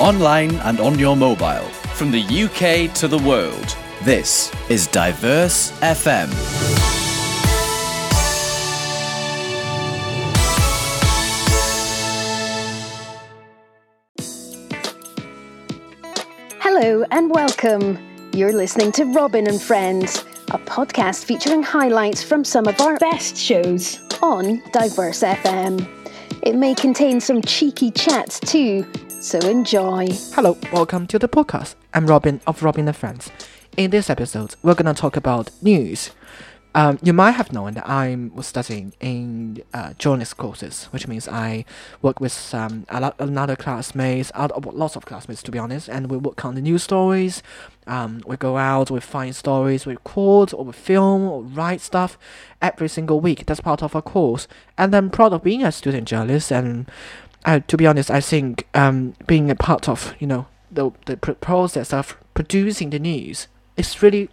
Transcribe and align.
online 0.00 0.54
and 0.60 0.80
on 0.80 0.98
your 0.98 1.16
mobile, 1.16 1.66
from 1.94 2.10
the 2.10 2.22
UK 2.22 2.94
to 2.94 3.08
the 3.08 3.18
world. 3.18 3.76
This 4.04 4.52
is 4.68 4.86
Diverse 4.86 5.72
FM. 5.80 6.28
Hello 16.60 17.04
and 17.10 17.30
welcome. 17.30 17.98
You're 18.32 18.52
listening 18.52 18.92
to 18.92 19.04
Robin 19.06 19.48
and 19.48 19.60
Friends, 19.60 20.18
a 20.52 20.58
podcast 20.58 21.24
featuring 21.24 21.62
highlights 21.62 22.22
from 22.22 22.44
some 22.44 22.68
of 22.68 22.80
our 22.80 22.96
best 22.98 23.36
shows 23.36 23.98
on 24.22 24.62
Diverse 24.70 25.22
FM. 25.22 25.97
It 26.42 26.54
may 26.54 26.74
contain 26.74 27.20
some 27.20 27.42
cheeky 27.42 27.90
chats 27.90 28.38
too, 28.40 28.86
so 29.08 29.38
enjoy. 29.40 30.08
Hello, 30.34 30.56
welcome 30.72 31.06
to 31.08 31.18
the 31.18 31.28
podcast. 31.28 31.74
I'm 31.94 32.06
Robin 32.06 32.40
of 32.46 32.62
Robin 32.62 32.86
and 32.86 32.96
Friends. 32.96 33.30
In 33.76 33.90
this 33.90 34.08
episode, 34.08 34.54
we're 34.62 34.74
gonna 34.74 34.94
talk 34.94 35.16
about 35.16 35.50
news. 35.62 36.10
Um, 36.74 36.98
you 37.02 37.12
might 37.12 37.32
have 37.32 37.52
known 37.52 37.74
that 37.74 37.88
I 37.88 38.14
was 38.34 38.46
studying 38.46 38.92
in 39.00 39.62
uh, 39.72 39.94
journalist 39.94 40.36
courses, 40.36 40.84
which 40.86 41.08
means 41.08 41.26
I 41.26 41.64
work 42.02 42.20
with 42.20 42.54
um, 42.54 42.84
a 42.90 43.00
lot, 43.00 43.16
another 43.18 43.56
classmates, 43.56 44.30
lots 44.36 44.94
of 44.94 45.06
classmates 45.06 45.42
to 45.44 45.50
be 45.50 45.58
honest, 45.58 45.88
and 45.88 46.10
we 46.10 46.18
work 46.18 46.44
on 46.44 46.54
the 46.54 46.60
news 46.60 46.82
stories. 46.82 47.42
Um, 47.86 48.22
we 48.26 48.36
go 48.36 48.58
out, 48.58 48.90
we 48.90 49.00
find 49.00 49.34
stories, 49.34 49.86
we 49.86 49.94
record 49.94 50.52
or 50.52 50.66
we 50.66 50.72
film 50.72 51.22
or 51.22 51.42
write 51.42 51.80
stuff 51.80 52.18
every 52.60 52.88
single 52.88 53.18
week. 53.18 53.46
That's 53.46 53.60
part 53.60 53.82
of 53.82 53.96
our 53.96 54.02
course, 54.02 54.46
and 54.76 54.94
I'm 54.94 55.10
proud 55.10 55.32
of 55.32 55.42
being 55.42 55.64
a 55.64 55.72
student 55.72 56.06
journalist. 56.06 56.52
And 56.52 56.90
uh, 57.46 57.60
to 57.66 57.76
be 57.78 57.86
honest, 57.86 58.10
I 58.10 58.20
think 58.20 58.68
um, 58.74 59.14
being 59.26 59.50
a 59.50 59.54
part 59.56 59.88
of 59.88 60.14
you 60.18 60.26
know 60.26 60.46
the 60.70 60.90
the 61.06 61.16
process 61.16 61.94
of 61.94 62.16
producing 62.34 62.90
the 62.90 62.98
news 62.98 63.48
is 63.76 64.02
really 64.02 64.28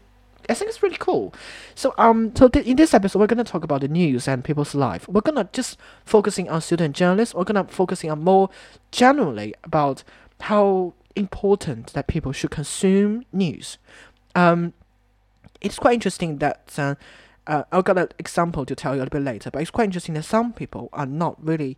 I 0.50 0.54
think 0.54 0.70
it's 0.70 0.84
really 0.84 0.98
cool. 0.98 1.34
So 1.74 1.94
um, 1.98 2.36
so 2.36 2.48
th- 2.48 2.66
in 2.66 2.76
this 2.76 2.94
episode, 2.94 3.20
we're 3.20 3.28
gonna 3.28 3.44
talk 3.44 3.64
about 3.64 3.82
the 3.82 3.88
news 3.88 4.28
and 4.28 4.44
people's 4.44 4.76
life. 4.76 5.08
We're 5.08 5.22
gonna 5.22 5.50
just 5.54 5.78
focusing 6.06 6.50
on 6.50 6.62
student 6.62 6.96
journalists. 6.96 7.34
We're 7.34 7.44
gonna 7.44 7.66
focusing 7.66 8.12
on 8.12 8.24
more 8.24 8.50
generally 8.92 9.54
about 9.64 10.04
how 10.42 10.94
important 11.16 11.94
that 11.94 12.08
people 12.08 12.32
should 12.32 12.52
consume 12.52 13.26
news. 13.32 13.78
Um, 14.36 14.74
it's 15.62 15.80
quite 15.80 15.94
interesting 15.94 16.38
that 16.40 16.74
uh, 16.78 16.96
uh, 17.48 17.64
I've 17.72 17.84
got 17.86 17.98
an 17.98 18.10
example 18.20 18.66
to 18.66 18.76
tell 18.76 18.94
you 18.94 19.00
a 19.00 19.04
little 19.04 19.20
bit 19.20 19.24
later. 19.24 19.52
But 19.52 19.62
it's 19.62 19.72
quite 19.72 19.86
interesting 19.86 20.16
that 20.16 20.24
some 20.24 20.54
people 20.54 20.90
are 20.94 21.06
not 21.06 21.44
really 21.44 21.78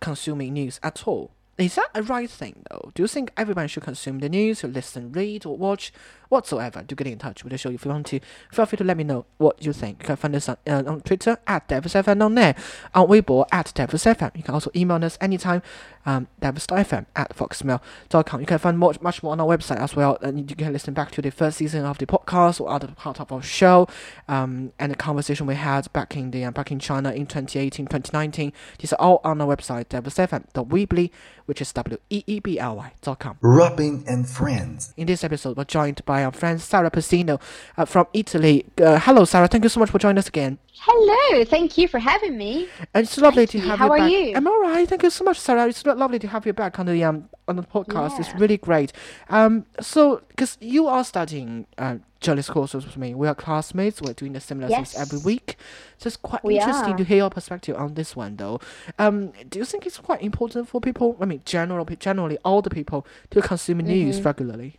consuming 0.00 0.54
news 0.54 0.80
at 0.82 1.06
all. 1.06 1.30
Is 1.58 1.76
that 1.76 1.88
a 1.94 2.02
right 2.02 2.28
thing 2.28 2.64
though? 2.70 2.90
Do 2.94 3.02
you 3.02 3.06
think 3.06 3.32
everyone 3.36 3.68
should 3.68 3.82
consume 3.82 4.18
the 4.18 4.28
news, 4.28 4.62
or 4.62 4.68
listen, 4.68 5.10
read, 5.12 5.46
or 5.46 5.56
watch 5.56 5.90
whatsoever 6.28 6.82
to 6.82 6.94
get 6.94 7.06
in 7.06 7.18
touch 7.18 7.44
with 7.44 7.52
the 7.52 7.58
show? 7.58 7.70
If 7.70 7.86
you 7.86 7.90
want 7.90 8.06
to, 8.08 8.20
feel 8.52 8.66
free 8.66 8.76
to 8.76 8.84
let 8.84 8.98
me 8.98 9.04
know 9.04 9.24
what 9.38 9.64
you 9.64 9.72
think. 9.72 10.02
You 10.02 10.06
can 10.06 10.16
find 10.16 10.36
us 10.36 10.50
on, 10.50 10.58
uh, 10.66 10.82
on 10.86 11.00
Twitter 11.00 11.38
at 11.46 11.66
DiverseFM 11.66 12.22
on 12.22 12.34
there, 12.34 12.54
on 12.94 13.08
Weibo 13.08 13.46
at 13.50 13.72
DiverseFM. 13.74 14.36
You 14.36 14.42
can 14.42 14.52
also 14.52 14.70
email 14.76 15.02
us 15.02 15.16
anytime, 15.18 15.62
um, 16.06 16.28
diverse.fm 16.40 17.04
at 17.14 17.36
foxmail.com. 17.36 18.40
You 18.40 18.46
can 18.46 18.58
find 18.58 18.78
much, 18.78 19.00
much 19.00 19.22
more 19.22 19.32
on 19.32 19.40
our 19.40 19.46
website 19.46 19.78
as 19.78 19.94
well, 19.94 20.16
and 20.22 20.48
you 20.50 20.56
can 20.56 20.72
listen 20.72 20.94
back 20.94 21.10
to 21.12 21.20
the 21.22 21.30
first 21.30 21.58
season 21.58 21.84
of 21.84 21.98
the 21.98 22.06
podcast 22.06 22.60
or 22.60 22.70
other 22.70 22.88
part 22.88 23.20
of 23.20 23.30
our 23.32 23.42
show, 23.42 23.86
um, 24.28 24.72
and 24.78 24.92
the 24.92 24.96
conversation 24.96 25.46
we 25.46 25.56
had 25.56 25.92
back 25.92 26.16
in 26.16 26.30
the 26.30 26.44
uh, 26.44 26.50
back 26.50 26.70
in 26.72 26.78
China 26.78 27.10
in 27.10 27.26
2018, 27.26 27.86
2019. 27.86 28.52
These 28.78 28.92
are 28.92 29.00
all 29.00 29.20
on 29.24 29.40
our 29.40 29.54
website, 29.54 29.86
diversefm.weebly 29.86 31.10
which 31.46 31.60
is 31.60 31.72
W-E-E-B-L-Y 31.72 32.92
dot 33.00 33.18
com. 33.18 33.38
Robin 33.40 34.04
and 34.06 34.28
Friends. 34.28 34.92
In 34.96 35.06
this 35.06 35.24
episode, 35.24 35.56
we're 35.56 35.64
joined 35.64 36.04
by 36.04 36.24
our 36.24 36.32
friend 36.32 36.60
Sarah 36.60 36.90
Pacino 36.90 37.40
uh, 37.78 37.84
from 37.84 38.06
Italy. 38.12 38.66
Uh, 38.80 38.98
hello, 38.98 39.24
Sarah. 39.24 39.48
Thank 39.48 39.64
you 39.64 39.70
so 39.70 39.80
much 39.80 39.90
for 39.90 39.98
joining 39.98 40.18
us 40.18 40.28
again. 40.28 40.58
Hello. 40.80 41.44
Thank 41.44 41.78
you 41.78 41.88
for 41.88 41.98
having 41.98 42.36
me. 42.36 42.68
And 42.92 43.04
it's 43.06 43.16
lovely 43.18 43.46
Thank 43.46 43.50
to 43.50 43.58
you. 43.58 43.68
have 43.68 43.78
How 43.78 43.86
you 43.86 43.92
are 43.92 43.98
back. 43.98 44.10
you? 44.10 44.32
I'm 44.36 44.46
all 44.46 44.60
right. 44.60 44.88
Thank 44.88 45.02
you 45.04 45.10
so 45.10 45.24
much, 45.24 45.38
Sarah. 45.40 45.68
It's 45.68 45.86
lo- 45.86 45.94
lovely 45.96 46.18
to 46.20 46.28
have 46.28 46.46
you 46.46 46.52
back 46.52 46.78
on 46.78 46.86
the 46.86 47.02
um 47.04 47.28
on 47.48 47.56
the 47.56 47.62
podcast. 47.62 48.18
It's 48.20 48.34
really 48.34 48.56
great. 48.56 48.92
Um, 49.28 49.66
so 49.80 50.22
because 50.28 50.58
you 50.60 50.86
are 50.88 51.04
studying 51.04 51.66
uh, 51.78 51.96
journalist 52.20 52.50
courses 52.50 52.84
with 52.86 52.96
me, 52.96 53.14
we 53.14 53.28
are 53.28 53.34
classmates. 53.34 54.00
We're 54.02 54.12
doing 54.14 54.32
the 54.32 54.40
similar 54.40 54.68
things 54.68 54.94
every 54.94 55.18
week. 55.18 55.56
So 55.98 56.08
it's 56.08 56.16
quite 56.16 56.42
We 56.44 56.56
interesting 56.58 56.94
are. 56.94 56.98
to 56.98 57.04
hear 57.04 57.16
your 57.18 57.30
perspective 57.30 57.76
on 57.76 57.94
this 57.94 58.16
one, 58.16 58.36
though. 58.36 58.60
Um, 58.98 59.32
do 59.48 59.58
you 59.58 59.64
think 59.64 59.86
it's 59.86 59.98
quite 59.98 60.22
important 60.22 60.68
for 60.68 60.80
people? 60.80 61.16
I 61.20 61.24
mean, 61.24 61.42
general, 61.44 61.84
generally, 61.84 62.38
all 62.44 62.62
the 62.62 62.70
people 62.70 63.06
to 63.30 63.40
consume 63.42 63.78
news 63.78 64.16
Mm-hmm. 64.16 64.26
regularly. 64.26 64.76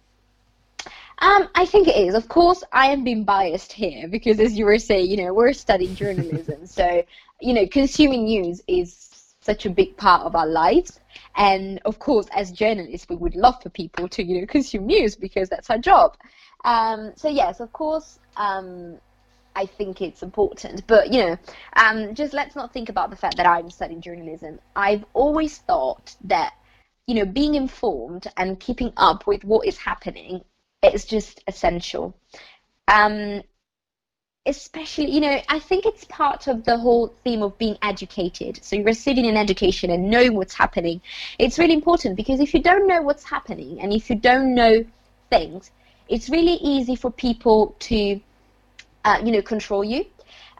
Um, 1.20 1.50
I 1.56 1.66
think 1.66 1.88
it 1.88 1.96
is. 1.96 2.14
Of 2.14 2.28
course, 2.30 2.64
I 2.72 2.88
am 2.88 3.04
being 3.04 3.24
biased 3.24 3.72
here 3.74 4.08
because, 4.08 4.40
as 4.40 4.58
you 4.58 4.66
were 4.66 4.78
saying, 4.78 5.10
you 5.10 5.18
know, 5.18 5.34
we're 5.34 5.54
studying 5.54 5.96
journalism, 5.96 6.66
so 6.68 7.04
you 7.42 7.54
know, 7.54 7.68
consuming 7.68 8.26
news 8.26 8.62
is 8.68 8.94
such 9.48 9.66
a 9.66 9.70
big 9.72 9.98
part 9.98 10.22
of 10.22 10.36
our 10.36 10.46
lives. 10.46 11.00
And 11.36 11.80
of 11.86 11.98
course, 11.98 12.28
as 12.36 12.52
journalists, 12.52 13.08
we 13.10 13.16
would 13.16 13.36
love 13.36 13.62
for 13.64 13.70
people 13.70 14.08
to, 14.10 14.24
you 14.24 14.42
know, 14.42 14.48
consume 14.58 14.86
news 14.86 15.16
because 15.16 15.50
that's 15.50 15.72
our 15.72 15.80
job. 15.80 16.18
Um, 16.66 17.14
so 17.16 17.30
yes, 17.30 17.60
of 17.60 17.74
course, 17.74 18.20
um, 18.36 18.98
I 19.56 19.66
think 19.66 20.02
it's 20.02 20.22
important. 20.22 20.86
But 20.86 21.12
you 21.12 21.20
know, 21.26 21.38
um, 21.76 22.14
just 22.14 22.34
let's 22.34 22.56
not 22.56 22.74
think 22.74 22.90
about 22.90 23.10
the 23.10 23.16
fact 23.16 23.38
that 23.38 23.48
I'm 23.48 23.72
studying 23.72 24.02
journalism. 24.02 24.60
I've 24.76 25.06
always 25.14 25.58
thought 25.60 26.16
that 26.26 26.54
you 27.08 27.16
know, 27.16 27.26
being 27.26 27.56
informed 27.56 28.28
and 28.36 28.60
keeping 28.60 28.92
up 28.98 29.26
with 29.26 29.44
what 29.46 29.66
is 29.66 29.78
happening 29.78 30.44
is 30.84 31.06
just 31.06 31.42
essential. 31.48 32.14
Um, 32.90 33.42
especially, 34.48 35.12
you 35.12 35.20
know, 35.20 35.42
I 35.50 35.60
think 35.60 35.86
it's 35.86 36.06
part 36.06 36.48
of 36.48 36.64
the 36.64 36.78
whole 36.78 37.14
theme 37.24 37.44
of 37.44 37.58
being 37.58 37.78
educated. 37.82 38.64
So 38.64 38.78
you're 38.78 38.86
receiving 38.86 39.28
an 39.28 39.38
education 39.38 39.92
and 39.92 40.10
knowing 40.10 40.36
what's 40.36 40.54
happening. 40.54 41.02
It's 41.38 41.60
really 41.60 41.74
important 41.74 42.16
because 42.16 42.40
if 42.40 42.54
you 42.54 42.62
don't 42.62 42.88
know 42.88 43.02
what's 43.02 43.24
happening 43.24 43.80
and 43.82 43.94
if 43.94 44.10
you 44.10 44.16
don't 44.16 44.56
know 44.56 44.86
things, 45.30 45.72
it's 46.08 46.30
really 46.30 46.54
easy 46.54 46.96
for 46.96 47.12
people 47.12 47.76
to, 47.80 48.20
uh, 49.04 49.22
you 49.24 49.32
know, 49.32 49.42
control 49.42 49.84
you. 49.84 50.06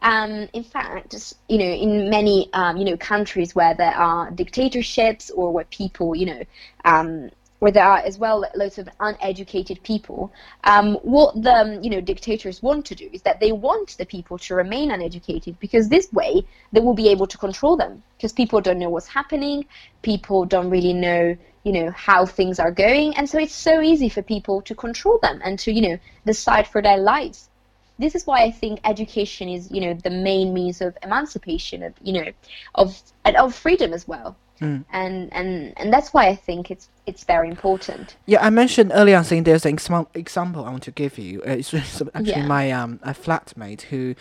Um, 0.02 0.48
in 0.54 0.64
fact, 0.64 1.34
you 1.48 1.58
know, 1.58 1.66
in 1.66 2.10
many 2.10 2.50
um, 2.54 2.78
you 2.78 2.86
know 2.86 2.98
countries 2.98 3.56
where 3.56 3.74
there 3.74 3.96
are 3.96 4.30
dictatorships 4.30 5.32
or 5.32 5.52
where 5.52 5.66
people, 5.66 6.16
you 6.16 6.28
know, 6.28 6.44
um, 6.86 7.32
where 7.60 7.72
there 7.72 7.84
are 7.86 8.00
as 8.00 8.18
well 8.18 8.46
lots 8.56 8.78
of 8.78 8.88
uneducated 9.00 9.82
people, 9.84 10.32
um, 10.64 10.96
what 10.96 11.42
the 11.42 11.54
um, 11.54 11.84
you 11.84 11.90
know 11.90 12.02
dictators 12.02 12.62
want 12.62 12.86
to 12.86 12.96
do 12.96 13.10
is 13.12 13.22
that 13.24 13.40
they 13.40 13.52
want 13.52 13.98
the 13.98 14.06
people 14.06 14.38
to 14.38 14.56
remain 14.56 14.92
uneducated 14.92 15.60
because 15.60 15.90
this 15.90 16.12
way 16.14 16.44
they 16.72 16.80
will 16.80 16.94
be 16.94 17.10
able 17.10 17.28
to 17.28 17.38
control 17.38 17.76
them 17.76 18.04
because 18.18 18.34
people 18.34 18.62
don't 18.62 18.80
know 18.80 18.90
what's 18.90 19.08
happening, 19.08 19.66
people 20.02 20.46
don't 20.46 20.70
really 20.70 20.94
know 20.94 21.36
you 21.64 21.72
know 21.74 21.92
how 21.92 22.26
things 22.26 22.60
are 22.60 22.72
going, 22.72 23.16
and 23.16 23.30
so 23.30 23.38
it's 23.40 23.56
so 23.56 23.82
easy 23.82 24.10
for 24.10 24.22
people 24.22 24.62
to 24.62 24.76
control 24.76 25.20
them 25.22 25.42
and 25.44 25.60
to 25.60 25.72
you 25.72 25.82
know 25.82 25.98
decide 26.26 26.68
for 26.68 26.82
their 26.82 26.98
lives 26.98 27.50
this 28.00 28.16
is 28.16 28.28
why 28.28 28.44
I 28.44 28.52
think 28.52 28.80
education 28.84 29.50
is, 29.50 29.72
you 29.72 29.82
know, 29.82 29.94
the 29.96 30.10
main 30.10 30.54
means 30.54 30.82
of 30.82 30.98
emancipation, 31.04 31.84
of 31.84 31.94
you 32.02 32.14
know, 32.14 32.32
of 32.76 33.02
and 33.26 33.36
of 33.38 33.56
freedom 33.56 33.94
as 33.94 34.08
well. 34.08 34.36
And 34.62 34.86
and 35.34 35.74
and 35.78 35.94
that's 35.94 36.14
why 36.14 36.28
I 36.28 36.36
think 36.36 36.72
it's 36.72 36.90
it's 37.06 37.24
very 37.24 37.48
important. 37.50 38.18
Yeah, 38.26 38.46
I 38.46 38.50
mentioned 38.50 38.92
earlier 38.94 39.18
I 39.18 39.24
think 39.24 39.46
there's 39.46 39.66
an 39.66 39.74
exam- 39.74 40.08
example 40.14 40.66
I 40.66 40.70
want 40.70 40.84
to 40.84 40.92
give 40.92 41.18
you. 41.18 41.42
Uh, 41.42 41.52
It's, 41.60 41.74
actually 41.74 42.24
Yeah. 42.42 42.48
my 42.48 42.72
um 42.72 43.00
a 43.04 43.14
flatmate 43.14 43.82
who 43.92 44.16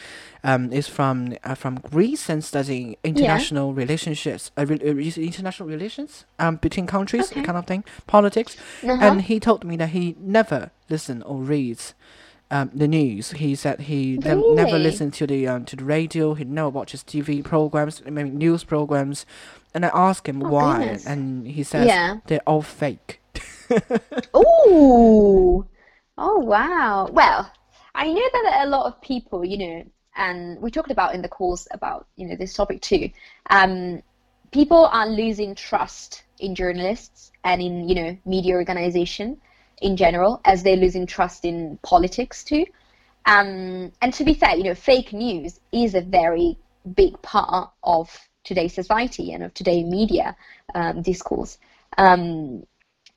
um 0.45 0.73
is 0.73 0.89
from 0.89 1.35
uh, 1.45 1.55
from 1.55 1.77
Greece 1.91 2.29
and 2.33 2.45
studying 2.45 2.97
international 3.03 3.73
relationships, 3.75 4.51
uh, 4.59 4.67
re- 4.67 4.81
uh, 4.85 5.21
international 5.21 5.69
relations 5.69 6.25
um 6.39 6.57
between 6.57 6.87
countries, 6.87 7.33
Okay. 7.33 7.43
kind 7.43 7.59
of 7.59 7.67
thing, 7.67 7.85
politics. 8.07 8.57
Uh-huh. 8.83 8.99
And 9.07 9.23
he 9.23 9.41
told 9.41 9.65
me 9.65 9.77
that 9.79 9.89
he 9.89 10.15
never 10.21 10.71
listen 10.91 11.23
or 11.23 11.37
reads. 11.43 11.95
Um, 12.49 12.71
the 12.73 12.87
news. 12.87 13.33
He 13.33 13.57
said 13.57 13.81
he 13.81 14.19
ne- 14.19 14.55
never 14.55 14.73
Really? 14.77 14.85
listened 14.85 15.15
to 15.15 15.27
the 15.27 15.49
um, 15.49 15.65
to 15.65 15.75
the 15.75 15.83
radio. 15.85 16.35
He 16.35 16.45
never 16.45 16.69
watches 16.71 17.03
TV 17.03 17.43
programs, 17.43 18.03
I 18.07 18.11
mean 18.11 18.39
news 18.39 18.63
programs. 18.65 19.27
And 19.77 19.85
I 19.85 19.91
asked 19.93 20.27
him 20.27 20.43
Oh, 20.43 20.49
why, 20.49 20.79
goodness. 20.79 21.07
and 21.07 21.47
he 21.47 21.63
says 21.63 21.87
Yeah. 21.87 22.17
they're 22.27 22.41
all 22.47 22.63
fake. 22.63 23.21
Ooh, 24.35 25.67
oh 26.17 26.39
wow. 26.39 27.09
Well, 27.13 27.51
I 27.95 28.11
know 28.13 28.29
that 28.33 28.61
a 28.65 28.69
lot 28.69 28.87
of 28.87 29.01
people, 29.03 29.45
you 29.45 29.59
know, 29.59 29.85
and 30.17 30.59
we 30.63 30.71
talked 30.71 30.91
about 30.91 31.15
in 31.15 31.21
the 31.21 31.29
course 31.29 31.69
about 31.73 32.07
you 32.17 32.27
know 32.27 32.37
this 32.37 32.55
topic 32.55 32.81
too. 32.81 33.11
Um, 33.51 34.03
people 34.51 34.87
are 34.87 35.07
losing 35.07 35.55
trust 35.55 36.23
in 36.39 36.55
journalists 36.55 37.33
and 37.45 37.61
in 37.61 37.87
you 37.89 37.95
know 37.97 38.17
media 38.25 38.55
organization 38.55 39.37
in 39.83 39.95
general, 39.99 40.41
as 40.47 40.63
they're 40.63 40.77
losing 40.77 41.07
trust 41.07 41.45
in 41.45 41.79
politics 41.83 42.45
too. 42.45 42.65
Um, 43.27 43.93
and 44.01 44.15
to 44.15 44.25
be 44.25 44.33
fair, 44.33 44.57
you 44.57 44.65
know, 44.65 44.75
fake 44.75 45.13
news 45.13 45.61
is 45.71 45.95
a 45.95 46.01
very 46.01 46.57
big 46.95 47.21
part 47.21 47.71
of 47.83 48.09
today's 48.47 48.75
society 48.75 49.33
and 49.33 49.43
of 49.45 49.53
today's 49.55 49.85
media 49.87 50.37
um, 50.75 51.03
discourse. 51.03 51.59
Um, 51.99 52.65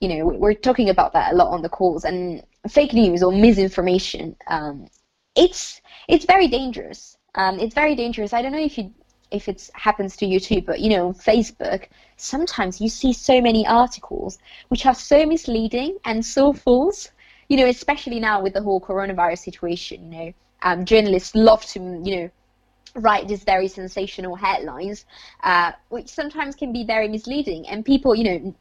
you 0.02 0.10
know, 0.10 0.26
we- 0.28 0.38
we're 0.38 0.54
talking 0.54 0.90
about 0.90 1.14
that 1.14 1.34
a 1.34 1.36
lot 1.36 1.50
on 1.52 1.62
the 1.62 1.70
calls, 1.70 2.04
and 2.06 2.44
fake 2.70 2.94
news 2.94 3.24
or 3.24 3.32
misinformation, 3.32 4.36
um, 4.48 4.88
it's 5.36 5.82
it's 6.08 6.26
very 6.26 6.48
dangerous. 6.48 7.18
Um, 7.36 7.60
it's 7.60 7.76
very 7.76 7.96
dangerous. 7.96 8.34
I 8.34 8.42
don't 8.42 8.52
know 8.52 8.60
if 8.72 8.78
you 8.78 8.94
if 9.32 9.48
it 9.48 9.70
happens 9.74 10.18
to 10.18 10.26
you 10.26 10.40
too, 10.40 10.62
but 10.62 10.80
you 10.80 10.90
know, 10.90 11.14
Facebook, 11.14 11.88
sometimes 12.18 12.82
you 12.82 12.90
see 12.90 13.14
so 13.14 13.40
many 13.42 13.66
articles 13.68 14.40
which 14.70 14.86
are 14.86 14.96
so 14.96 15.26
misleading 15.26 15.98
and 16.06 16.26
so 16.26 16.54
false. 16.54 17.10
You 17.48 17.58
know, 17.58 17.68
especially 17.68 18.20
now 18.20 18.42
with 18.42 18.54
the 18.54 18.62
whole 18.64 18.82
coronavirus 18.82 19.40
situation. 19.40 20.12
You 20.12 20.20
know, 20.20 20.34
um, 20.64 20.86
journalists 20.86 21.36
love 21.36 21.66
to 21.68 21.80
you 21.80 22.16
know 22.18 22.30
write 22.96 23.28
these 23.28 23.44
very 23.44 23.68
sensational 23.68 24.36
headlines, 24.36 25.06
uh, 25.44 25.72
which 25.90 26.10
sometimes 26.10 26.56
can 26.56 26.72
be 26.74 26.84
very 26.84 27.08
misleading, 27.08 27.68
and 27.68 27.86
people, 27.86 28.16
you 28.16 28.24
know, 28.24 28.56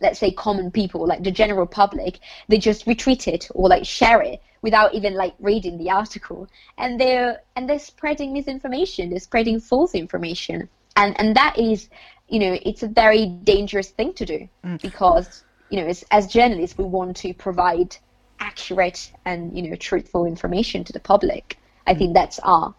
let's 0.00 0.18
say 0.18 0.30
common 0.30 0.70
people, 0.70 1.06
like 1.06 1.22
the 1.22 1.30
general 1.30 1.66
public, 1.66 2.20
they 2.48 2.58
just 2.58 2.86
retweet 2.86 3.28
it 3.28 3.48
or 3.54 3.68
like 3.68 3.84
share 3.84 4.22
it 4.22 4.42
without 4.62 4.94
even 4.94 5.14
like 5.14 5.34
reading 5.40 5.78
the 5.78 5.90
article, 5.90 6.48
and 6.78 7.00
they're 7.00 7.40
and 7.56 7.68
they're 7.68 7.78
spreading 7.78 8.32
misinformation, 8.32 9.10
they're 9.10 9.20
spreading 9.20 9.60
false 9.60 9.94
information, 9.94 10.68
and 10.96 11.18
and 11.20 11.36
that 11.36 11.58
is, 11.58 11.88
you 12.28 12.38
know, 12.38 12.58
it's 12.62 12.82
a 12.82 12.88
very 12.88 13.26
dangerous 13.26 13.90
thing 13.90 14.12
to 14.14 14.24
do 14.24 14.48
because 14.82 15.44
you 15.70 15.80
know, 15.80 15.86
as, 15.86 16.04
as 16.10 16.26
journalists, 16.26 16.76
we 16.76 16.84
want 16.84 17.16
to 17.16 17.32
provide 17.32 17.96
accurate 18.40 19.12
and 19.24 19.56
you 19.56 19.68
know 19.68 19.76
truthful 19.76 20.26
information 20.26 20.84
to 20.84 20.92
the 20.92 21.00
public. 21.00 21.58
I 21.86 21.94
think 21.94 22.14
that's 22.14 22.38
our 22.40 22.74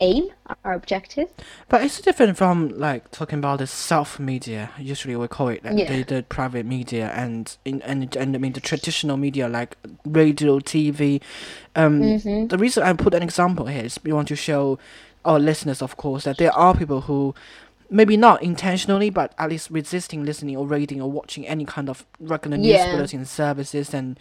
aim, 0.00 0.28
our 0.64 0.72
objective. 0.74 1.28
But 1.68 1.82
it's 1.84 2.00
different 2.00 2.36
from 2.36 2.68
like 2.70 3.10
talking 3.10 3.38
about 3.38 3.58
the 3.60 3.66
self 3.66 4.18
media. 4.18 4.70
Usually 4.78 5.16
we 5.16 5.28
call 5.28 5.48
it 5.48 5.64
like, 5.64 5.78
Yeah. 5.78 5.90
the, 5.92 6.02
the 6.02 6.22
private 6.22 6.66
media 6.66 7.10
and 7.14 7.56
in 7.64 7.82
and, 7.82 8.14
and 8.16 8.34
I 8.34 8.38
mean 8.38 8.52
the 8.52 8.60
traditional 8.60 9.16
media 9.16 9.48
like 9.48 9.76
radio, 10.04 10.58
TV. 10.60 11.20
Um, 11.76 12.00
Mm-hmm. 12.00 12.46
The 12.48 12.58
reason 12.58 12.82
I 12.82 12.92
put 12.92 13.14
an 13.14 13.22
example 13.22 13.66
here 13.66 13.84
is 13.84 13.98
we 14.04 14.12
want 14.12 14.28
to 14.28 14.36
show 14.36 14.78
our 15.24 15.38
listeners, 15.38 15.80
of 15.82 15.96
course, 15.96 16.24
that 16.24 16.36
there 16.38 16.52
are 16.52 16.74
people 16.76 17.02
who 17.02 17.34
maybe 17.90 18.16
not 18.16 18.42
intentionally, 18.42 19.10
but 19.10 19.32
at 19.38 19.50
least 19.50 19.70
resisting 19.70 20.24
listening 20.24 20.56
or 20.56 20.66
reading 20.66 21.00
or 21.00 21.10
watching 21.10 21.46
any 21.46 21.64
kind 21.64 21.88
of 21.88 22.04
regular 22.18 22.56
news 22.56 22.72
Yeah. 22.76 22.92
bulletin 22.94 23.24
services 23.24 23.94
and 23.94 24.18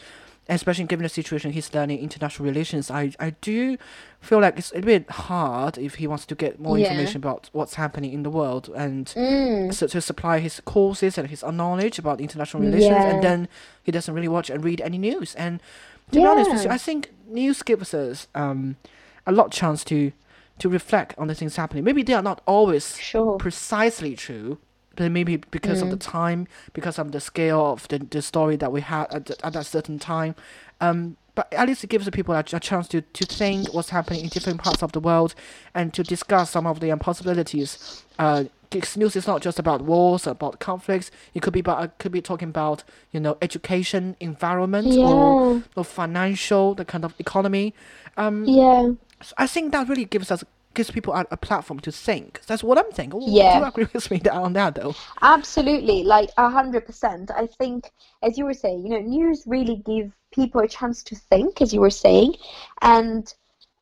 especially 0.49 0.83
given 0.85 1.03
the 1.03 1.09
situation 1.09 1.51
he's 1.51 1.73
learning 1.73 1.99
international 1.99 2.45
relations, 2.47 2.91
I, 2.91 3.13
I 3.19 3.29
do 3.41 3.77
feel 4.19 4.39
like 4.41 4.57
it's 4.57 4.73
a 4.75 4.81
bit 4.81 5.09
hard 5.09 5.77
if 5.77 5.95
he 5.95 6.07
wants 6.07 6.25
to 6.27 6.35
get 6.35 6.59
more 6.59 6.77
Yeah. 6.77 6.87
information 6.87 7.17
about 7.17 7.49
what's 7.53 7.75
happening 7.75 8.11
in 8.13 8.23
the 8.23 8.29
world 8.29 8.69
and 8.75 9.05
Mm. 9.15 9.73
so 9.73 9.87
to 9.87 10.01
supply 10.01 10.39
his 10.39 10.59
courses 10.65 11.17
and 11.17 11.29
his 11.29 11.43
knowledge 11.43 11.97
about 11.99 12.19
international 12.19 12.63
relations 12.63 12.89
Yeah. 13.03 13.09
and 13.09 13.23
then 13.23 13.47
he 13.83 13.91
doesn't 13.91 14.13
really 14.13 14.27
watch 14.27 14.49
and 14.49 14.63
read 14.63 14.81
any 14.81 14.97
news 14.97 15.33
and 15.35 15.61
to 16.11 16.19
be 16.19 16.25
honest 16.25 16.51
with 16.51 16.63
you, 16.65 16.69
I 16.69 16.77
think 16.77 17.11
news 17.27 17.63
gives 17.63 17.93
us 17.93 18.27
um, 18.35 18.75
a 19.25 19.31
lot 19.31 19.51
chance 19.51 19.83
to 19.85 20.11
to 20.59 20.69
reflect 20.69 21.15
on 21.17 21.27
the 21.27 21.33
things 21.33 21.55
happening. 21.55 21.83
Maybe 21.83 22.03
they 22.03 22.13
are 22.13 22.21
not 22.21 22.41
always 22.45 22.95
Sure. 22.97 23.37
precisely 23.39 24.15
true, 24.15 24.59
but 24.95 25.11
maybe 25.11 25.37
because 25.37 25.81
of 25.81 25.89
the 25.89 25.97
time, 25.97 26.47
because 26.73 26.99
of 26.99 27.11
the 27.11 27.19
scale 27.19 27.71
of 27.71 27.87
the, 27.87 27.99
the 27.99 28.21
story 28.21 28.55
that 28.57 28.71
we 28.71 28.81
had 28.81 29.05
at, 29.11 29.31
at 29.43 29.53
that 29.53 29.65
certain 29.65 29.99
time. 29.99 30.35
Um, 30.81 31.17
but 31.35 31.51
at 31.51 31.67
least 31.67 31.83
it 31.83 31.89
gives 31.89 32.05
the 32.05 32.11
people 32.11 32.35
a, 32.35 32.39
a 32.53 32.59
chance 32.59 32.87
to, 32.89 33.01
to 33.01 33.25
think 33.25 33.73
what's 33.73 33.89
happening 33.89 34.21
in 34.21 34.29
different 34.29 34.59
parts 34.59 34.83
of 34.83 34.91
the 34.91 34.99
world 34.99 35.33
and 35.73 35.93
to 35.93 36.03
discuss 36.03 36.51
some 36.51 36.67
of 36.67 36.79
the 36.79 36.89
impossibilities. 36.89 37.79
Uh, 38.19 38.45
news 38.95 39.15
is 39.15 39.27
not 39.27 39.41
just 39.41 39.59
about 39.59 39.81
wars, 39.83 40.25
about 40.25 40.59
conflicts. 40.59 41.11
It 41.33 41.41
could 41.41 41.53
be 41.53 41.59
about, 41.59 41.83
it 41.83 41.91
could 41.99 42.11
be 42.11 42.21
talking 42.21 42.49
about 42.49 42.83
you 43.11 43.19
know 43.19 43.37
education, 43.41 44.15
environment, 44.19 44.97
or 44.99 45.59
or 45.75 45.83
financial, 45.83 46.73
the 46.73 46.85
kind 46.85 47.05
of 47.05 47.13
economy. 47.19 47.73
Um, 48.17 48.45
Yeah. 48.47 48.93
so 49.21 49.33
I 49.37 49.47
think 49.47 49.71
that 49.71 49.87
really 49.87 50.05
gives 50.05 50.31
us 50.31 50.43
gives 50.73 50.91
people 50.91 51.13
a, 51.13 51.25
a 51.31 51.37
platform 51.37 51.79
to 51.81 51.91
think. 51.91 52.41
That's 52.47 52.63
what 52.63 52.77
I'm 52.77 52.91
thinking. 52.91 53.21
Yeah. 53.21 53.53
Do 53.53 53.59
you 53.59 53.65
agree 53.65 53.87
with 53.93 54.11
me 54.11 54.21
on 54.31 54.53
that 54.53 54.75
though? 54.75 54.95
Absolutely, 55.21 56.03
like 56.03 56.29
a 56.37 56.49
hundred 56.49 56.85
percent. 56.85 57.31
I 57.31 57.47
think, 57.47 57.91
as 58.21 58.37
you 58.37 58.45
were 58.45 58.53
saying, 58.53 58.85
you 58.85 58.89
know, 58.89 58.99
news 58.99 59.43
really 59.45 59.77
give 59.85 60.11
people 60.33 60.61
a 60.61 60.67
chance 60.67 61.03
to 61.03 61.15
think, 61.15 61.61
as 61.61 61.73
you 61.73 61.81
were 61.81 61.89
saying, 61.89 62.35
and 62.81 63.33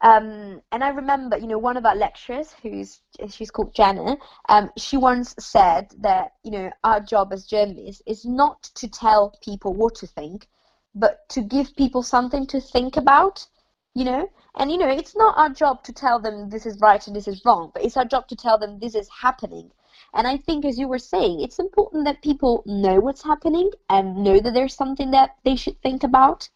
um, 0.02 0.62
and 0.72 0.84
I 0.84 0.90
remember, 0.90 1.38
you 1.38 1.48
know, 1.48 1.60
one 1.60 1.78
of 1.78 1.86
our 1.86 1.96
lecturers, 1.96 2.54
who's 2.64 3.02
she's 3.30 3.52
called 3.52 3.76
Jana, 3.76 4.18
um, 4.50 4.72
she 4.78 4.98
once 4.98 5.36
said 5.40 5.92
that 6.00 6.34
you 6.44 6.52
know 6.52 6.72
our 6.84 7.00
job 7.00 7.32
as 7.32 7.46
journalists 7.46 8.02
is 8.08 8.26
not 8.26 8.64
to 8.76 8.88
tell 8.90 9.36
people 9.44 9.74
what 9.74 9.96
to 9.96 10.08
think, 10.08 10.48
but 10.96 11.30
to 11.30 11.42
give 11.42 11.76
people 11.76 12.02
something 12.02 12.48
to 12.48 12.60
think 12.60 12.98
about, 12.98 13.46
you 13.94 14.04
know. 14.06 14.30
And 14.56 14.72
you 14.72 14.78
know, 14.78 14.90
it's 14.90 15.16
not 15.16 15.38
our 15.38 15.50
job 15.50 15.84
to 15.86 15.94
tell 15.94 16.20
them 16.20 16.50
this 16.50 16.66
is 16.66 16.80
right 16.82 17.06
and 17.08 17.16
this 17.16 17.28
is 17.28 17.44
wrong, 17.46 17.72
but 17.74 17.84
it's 17.84 17.98
our 17.98 18.06
job 18.06 18.28
to 18.28 18.36
tell 18.36 18.58
them 18.58 18.80
this 18.80 18.96
is 18.96 19.10
happening. 19.22 19.72
And 20.14 20.28
I 20.28 20.38
think, 20.38 20.66
as 20.66 20.78
you 20.78 20.88
were 20.88 21.00
saying, 21.00 21.42
it's 21.42 21.60
important 21.60 22.06
that 22.06 22.22
people 22.22 22.64
know 22.66 23.00
what's 23.00 23.24
happening 23.24 23.72
and 23.90 24.24
know 24.24 24.40
that 24.40 24.54
there's 24.54 24.76
something 24.76 25.12
that 25.12 25.38
they 25.46 25.56
should 25.56 25.82
think 25.82 26.04
about. 26.04 26.50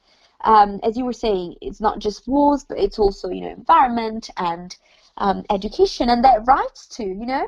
Um, 0.44 0.80
as 0.84 0.98
you 0.98 1.06
were 1.06 1.14
saying, 1.14 1.56
it's 1.62 1.80
not 1.80 2.00
just 2.00 2.28
wars, 2.28 2.66
but 2.68 2.78
it's 2.78 3.00
also, 3.00 3.30
you 3.30 3.42
know, 3.42 3.52
environment 3.52 4.30
and 4.38 4.76
um, 5.18 5.44
education 5.50 6.10
and 6.10 6.24
their 6.24 6.42
rights 6.42 6.88
too, 6.88 7.06
you 7.06 7.26
know. 7.26 7.48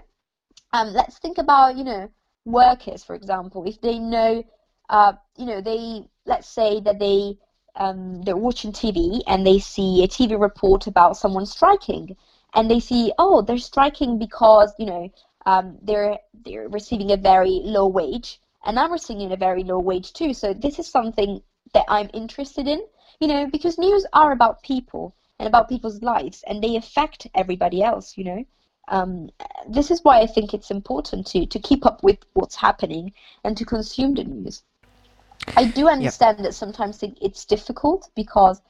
Um, 0.72 0.94
let's 0.94 1.20
think 1.20 1.38
about, 1.38 1.76
you 1.78 1.84
know, 1.84 2.10
workers, 2.46 3.04
for 3.04 3.14
example, 3.16 3.66
if 3.66 3.82
they 3.82 4.00
know, 4.00 4.44
uh, 4.90 5.14
you 5.38 5.46
know, 5.46 5.62
they, 5.62 6.08
let's 6.26 6.48
say 6.48 6.80
that 6.82 7.00
they, 7.00 7.38
um, 7.78 8.22
they're 8.24 8.36
watching 8.36 8.72
TV 8.72 9.22
and 9.28 9.46
they 9.46 9.60
see 9.60 10.04
a 10.04 10.08
TV 10.08 10.40
report 10.40 10.88
about 10.88 11.18
someone 11.18 11.46
striking 11.46 12.16
and 12.54 12.70
they 12.70 12.80
see, 12.80 13.14
oh, 13.20 13.42
they're 13.42 13.58
striking 13.58 14.18
because, 14.18 14.74
you 14.80 14.86
know, 14.86 15.12
um, 15.46 15.78
they're 15.82 16.18
they're 16.46 16.68
receiving 16.68 17.12
a 17.12 17.18
very 17.18 17.62
low 17.64 17.88
wage, 17.88 18.42
and 18.66 18.78
I'm 18.78 18.92
receiving 18.92 19.32
a 19.32 19.38
very 19.38 19.64
low 19.64 19.80
wage 19.80 20.12
too. 20.12 20.34
So 20.34 20.54
this 20.54 20.78
is 20.78 20.88
something 20.88 21.42
that 21.74 21.86
I'm 21.88 22.10
interested 22.14 22.68
in, 22.68 22.82
you 23.22 23.28
know, 23.28 23.48
because 23.48 23.78
news 23.78 24.06
are 24.12 24.32
about 24.34 24.62
people 24.62 25.16
and 25.40 25.48
about 25.48 25.70
people's 25.70 26.02
lives, 26.02 26.44
and 26.48 26.62
they 26.62 26.76
affect 26.76 27.28
everybody 27.34 27.82
else, 27.82 28.18
you 28.18 28.26
know. 28.26 28.46
Um, 28.90 29.30
this 29.70 29.92
is 29.92 30.04
why 30.04 30.20
I 30.20 30.28
think 30.28 30.54
it's 30.54 30.72
important 30.72 31.28
to 31.28 31.46
to 31.46 31.60
keep 31.60 31.86
up 31.86 32.04
with 32.04 32.20
what's 32.34 32.56
happening 32.56 33.14
and 33.44 33.56
to 33.58 33.66
consume 33.66 34.16
the 34.16 34.24
news. 34.26 34.64
I 35.56 35.66
do 35.66 35.88
understand 35.88 36.40
that 36.46 36.54
sometimes 36.54 37.02
it, 37.04 37.18
it's 37.22 37.46
difficult 37.46 38.10
because 38.16 38.62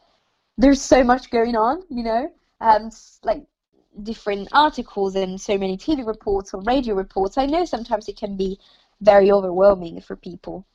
there's 0.57 0.81
so 0.81 1.03
much 1.03 1.29
going 1.29 1.55
on, 1.55 1.83
you 1.89 2.03
know, 2.03 2.31
um, 2.61 2.89
like 3.23 3.45
different 4.03 4.47
articles 4.51 5.15
and 5.15 5.39
so 5.39 5.57
many 5.57 5.77
TV 5.77 6.05
reports 6.05 6.53
or 6.53 6.61
radio 6.61 6.95
reports. 6.95 7.37
I 7.37 7.45
know 7.45 7.65
sometimes 7.65 8.07
it 8.07 8.17
can 8.17 8.37
be 8.37 8.59
very 9.01 9.31
overwhelming 9.31 10.01
for 10.01 10.15
people, 10.15 10.65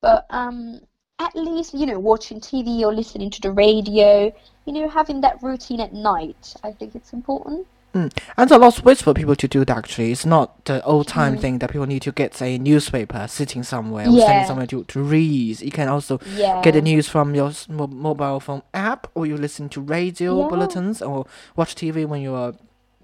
but 0.00 0.26
um, 0.30 0.80
at 1.18 1.34
least 1.34 1.74
you 1.74 1.86
know 1.86 1.98
watching 1.98 2.40
TV 2.40 2.82
or 2.84 2.94
listening 2.94 3.30
to 3.30 3.40
the 3.40 3.52
radio, 3.52 4.32
you 4.66 4.72
know, 4.72 4.88
having 4.88 5.20
that 5.22 5.42
routine 5.42 5.80
at 5.80 5.92
night. 5.92 6.54
I 6.62 6.72
think 6.72 6.94
it's 6.94 7.12
important. 7.12 7.66
And 7.94 8.10
there 8.48 8.56
are 8.56 8.58
lots 8.60 8.78
of 8.78 8.84
ways 8.84 9.02
for 9.02 9.12
people 9.12 9.36
to 9.36 9.46
do 9.48 9.64
that 9.64 9.76
actually. 9.76 10.12
It's 10.12 10.24
not 10.24 10.64
the 10.64 10.82
old 10.84 11.08
time 11.08 11.36
Mm. 11.36 11.40
thing 11.40 11.58
that 11.58 11.70
people 11.70 11.86
need 11.86 12.02
to 12.02 12.12
get 12.12 12.40
a 12.40 12.58
newspaper 12.58 13.26
sitting 13.28 13.62
somewhere 13.62 14.06
or 14.08 14.12
Yeah. 14.12 14.24
standing 14.24 14.46
somewhere 14.46 14.66
to, 14.68 14.84
to 14.84 15.02
read. 15.02 15.60
You 15.60 15.70
can 15.70 15.88
also 15.88 16.18
Yeah. 16.36 16.62
get 16.62 16.72
the 16.72 16.80
news 16.80 17.08
from 17.08 17.34
your 17.34 17.52
mobile 17.68 18.40
phone 18.40 18.62
app 18.72 19.08
or 19.14 19.26
you 19.26 19.36
listen 19.36 19.68
to 19.70 19.80
radio 19.80 20.40
Yeah. 20.42 20.48
bulletins 20.48 21.02
or 21.02 21.26
watch 21.56 21.74
TV 21.74 22.04
when 22.06 22.22
you 22.22 22.34
are 22.34 22.54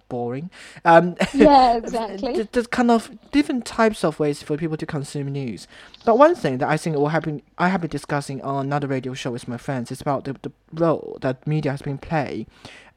boring. 0.08 0.48
Um, 0.86 1.16
Yeah, 1.34 1.76
exactly. 1.82 2.48
There's 2.50 2.66
kind 2.66 2.90
of 2.90 3.10
different 3.30 3.66
types 3.66 4.02
of 4.04 4.18
ways 4.18 4.42
for 4.42 4.56
people 4.56 4.78
to 4.78 4.86
consume 4.86 5.28
news. 5.32 5.68
But 6.06 6.16
one 6.16 6.34
thing 6.34 6.58
that 6.58 6.68
I 6.70 6.78
think 6.78 6.96
will 6.96 7.08
happen, 7.08 7.42
I 7.58 7.68
have 7.68 7.82
been 7.82 7.90
discussing 7.90 8.40
on 8.40 8.64
another 8.64 8.86
radio 8.86 9.12
show 9.12 9.32
with 9.32 9.46
my 9.48 9.58
friends 9.58 9.90
is 9.92 10.00
about 10.00 10.24
the, 10.24 10.34
the 10.40 10.50
role 10.72 11.18
that 11.20 11.46
media 11.46 11.72
has 11.72 11.82
been 11.82 11.98
playing. 11.98 12.46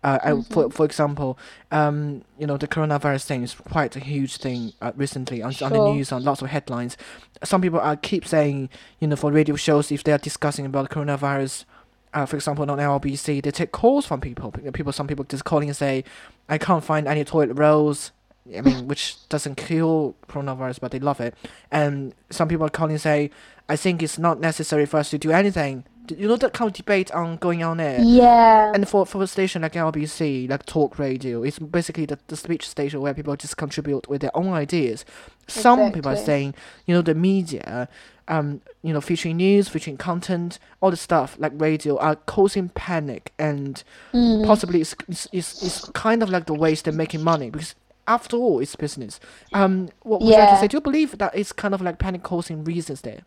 Uh, 0.04 0.18
I- 0.24 0.42
for 0.54 0.70
for 0.72 0.86
example, 0.86 1.38
um, 1.72 2.24
you 2.40 2.48
know, 2.48 2.58
the 2.58 2.68
coronavirus 2.68 3.26
thing 3.26 3.44
is 3.44 3.54
quite 3.54 3.96
a 3.96 4.00
huge 4.00 4.38
thing 4.38 4.74
uh, 4.82 4.92
recently 4.96 5.42
on, 5.44 5.54
on 5.62 5.72
the 5.72 5.92
news, 5.94 6.12
on 6.12 6.24
lots 6.24 6.42
of 6.42 6.50
headlines. 6.50 6.98
Some 7.44 7.62
people 7.62 7.80
are 7.80 7.96
keep 7.96 8.26
saying, 8.28 8.70
you 9.00 9.08
know, 9.08 9.16
for 9.16 9.32
radio 9.32 9.56
shows, 9.56 9.92
if 9.92 10.04
they 10.04 10.12
are 10.12 10.18
discussing 10.18 10.66
about 10.66 10.90
coronavirus, 10.90 11.66
uh, 12.14 12.26
for 12.26 12.36
example, 12.36 12.70
on 12.70 12.78
LBC, 12.80 13.44
they 13.44 13.52
take 13.52 13.72
calls 13.72 14.06
from 14.06 14.22
people. 14.22 14.52
People, 14.52 14.92
some 14.92 15.08
people 15.08 15.24
just 15.26 15.46
calling 15.46 15.70
and 15.70 15.78
say, 15.78 16.04
I 16.50 16.58
can't 16.58 16.84
find 16.84 17.08
any 17.08 17.24
toilet 17.24 17.54
rolls 17.54 18.12
I 18.58 18.62
mean, 18.62 18.88
which 18.92 19.18
doesn't 19.30 19.56
kill 19.56 20.16
coronavirus, 20.28 20.80
but 20.80 20.92
they 20.92 21.00
love 21.00 21.20
it. 21.22 21.36
And 21.72 22.14
some 22.30 22.48
people 22.48 22.66
are 22.66 22.70
calling 22.70 22.94
and 22.94 23.02
say, 23.02 23.32
I 23.72 23.76
think 23.78 24.04
it's 24.04 24.20
not 24.20 24.40
necessary 24.40 24.86
for 24.86 24.98
us 24.98 25.10
to 25.12 25.18
do 25.18 25.32
anything. 25.32 25.86
You 26.18 26.28
know 26.28 26.36
that 26.36 26.52
kind 26.52 26.68
of 26.70 26.74
debate 26.76 27.10
on 27.12 27.38
going 27.38 27.64
on 27.64 27.78
there. 27.78 28.02
Yeah. 28.02 28.72
And 28.76 28.88
for 28.92 29.06
for 29.06 29.24
a 29.24 29.28
station 29.28 29.62
like 29.62 29.74
LBC, 29.74 30.50
like 30.50 30.66
talk 30.66 31.00
radio, 31.00 31.44
it's 31.44 31.58
basically 31.60 32.06
the, 32.06 32.20
the 32.28 32.36
speech 32.36 32.68
station 32.68 33.00
where 33.02 33.14
people 33.14 33.34
just 33.38 33.56
contribute 33.56 34.10
with 34.10 34.20
their 34.22 34.36
own 34.36 34.52
ideas. 34.66 35.06
Some 35.48 35.92
people 35.94 36.12
are 36.12 36.18
saying, 36.18 36.54
you 36.86 36.94
know, 36.96 37.02
the 37.02 37.16
media, 37.16 37.88
um, 38.28 38.62
you 38.82 38.92
know, 38.94 39.00
featuring 39.00 39.38
news, 39.38 39.70
featuring 39.70 39.96
content, 39.98 40.60
all 40.82 40.92
the 40.92 40.98
stuff 40.98 41.38
like 41.40 41.54
radio 41.56 41.98
are 41.98 42.16
causing 42.16 42.70
panic 42.70 43.32
and 43.40 43.82
Mm. 44.14 44.46
possibly 44.46 44.82
it's, 44.82 44.96
it's, 45.08 45.28
it's, 45.32 45.64
it's 45.64 45.80
kind 45.92 46.22
of 46.24 46.30
like 46.30 46.46
the 46.46 46.54
ways 46.54 46.82
they're 46.82 46.94
making 47.06 47.24
money 47.24 47.50
because 47.50 47.76
after 48.08 48.36
all, 48.36 48.60
it's 48.60 48.76
business. 48.76 49.20
Um, 49.54 49.90
what 50.02 50.20
was 50.22 50.34
I 50.36 50.46
to 50.56 50.58
say? 50.60 50.68
Do 50.68 50.78
you 50.78 50.82
believe 50.82 51.18
that 51.20 51.32
it's 51.36 51.54
kind 51.54 51.74
of 51.74 51.82
like 51.82 52.00
panic 52.00 52.24
causing 52.24 52.64
reasons 52.66 53.02
there? 53.02 53.22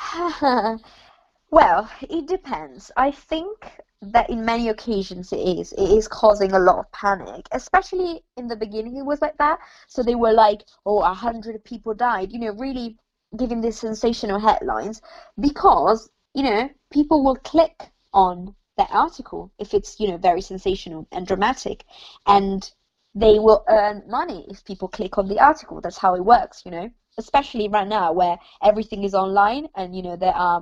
well, 1.50 1.90
it 2.02 2.26
depends. 2.26 2.90
I 2.96 3.10
think 3.10 3.80
that 4.02 4.30
in 4.30 4.44
many 4.44 4.68
occasions 4.68 5.32
it 5.32 5.38
is. 5.38 5.72
It 5.72 5.90
is 5.90 6.08
causing 6.08 6.52
a 6.52 6.58
lot 6.58 6.78
of 6.78 6.92
panic, 6.92 7.46
especially 7.52 8.24
in 8.36 8.46
the 8.48 8.56
beginning. 8.56 8.96
It 8.96 9.04
was 9.04 9.20
like 9.20 9.36
that. 9.38 9.58
So 9.88 10.02
they 10.02 10.14
were 10.14 10.32
like, 10.32 10.64
"Oh, 10.86 11.00
a 11.00 11.14
hundred 11.14 11.62
people 11.64 11.94
died," 11.94 12.32
you 12.32 12.38
know, 12.40 12.52
really 12.52 12.96
giving 13.36 13.60
these 13.60 13.78
sensational 13.78 14.40
headlines 14.40 15.02
because 15.38 16.10
you 16.34 16.42
know 16.42 16.68
people 16.90 17.22
will 17.24 17.36
click 17.36 17.90
on 18.12 18.54
that 18.76 18.90
article 18.92 19.52
if 19.58 19.74
it's 19.74 20.00
you 20.00 20.08
know 20.08 20.16
very 20.16 20.40
sensational 20.40 21.06
and 21.12 21.26
dramatic, 21.26 21.84
and 22.26 22.72
they 23.14 23.38
will 23.38 23.64
earn 23.68 24.02
money 24.08 24.46
if 24.48 24.64
people 24.64 24.88
click 24.88 25.18
on 25.18 25.28
the 25.28 25.40
article. 25.40 25.80
That's 25.80 25.98
how 25.98 26.14
it 26.14 26.24
works, 26.24 26.62
you 26.64 26.70
know. 26.70 26.90
Especially 27.20 27.68
right 27.68 27.86
now 27.86 28.12
where 28.12 28.36
everything 28.62 29.04
is 29.04 29.14
online 29.14 29.68
and 29.76 29.94
you 29.96 30.02
know 30.02 30.16
there 30.16 30.34
are 30.34 30.60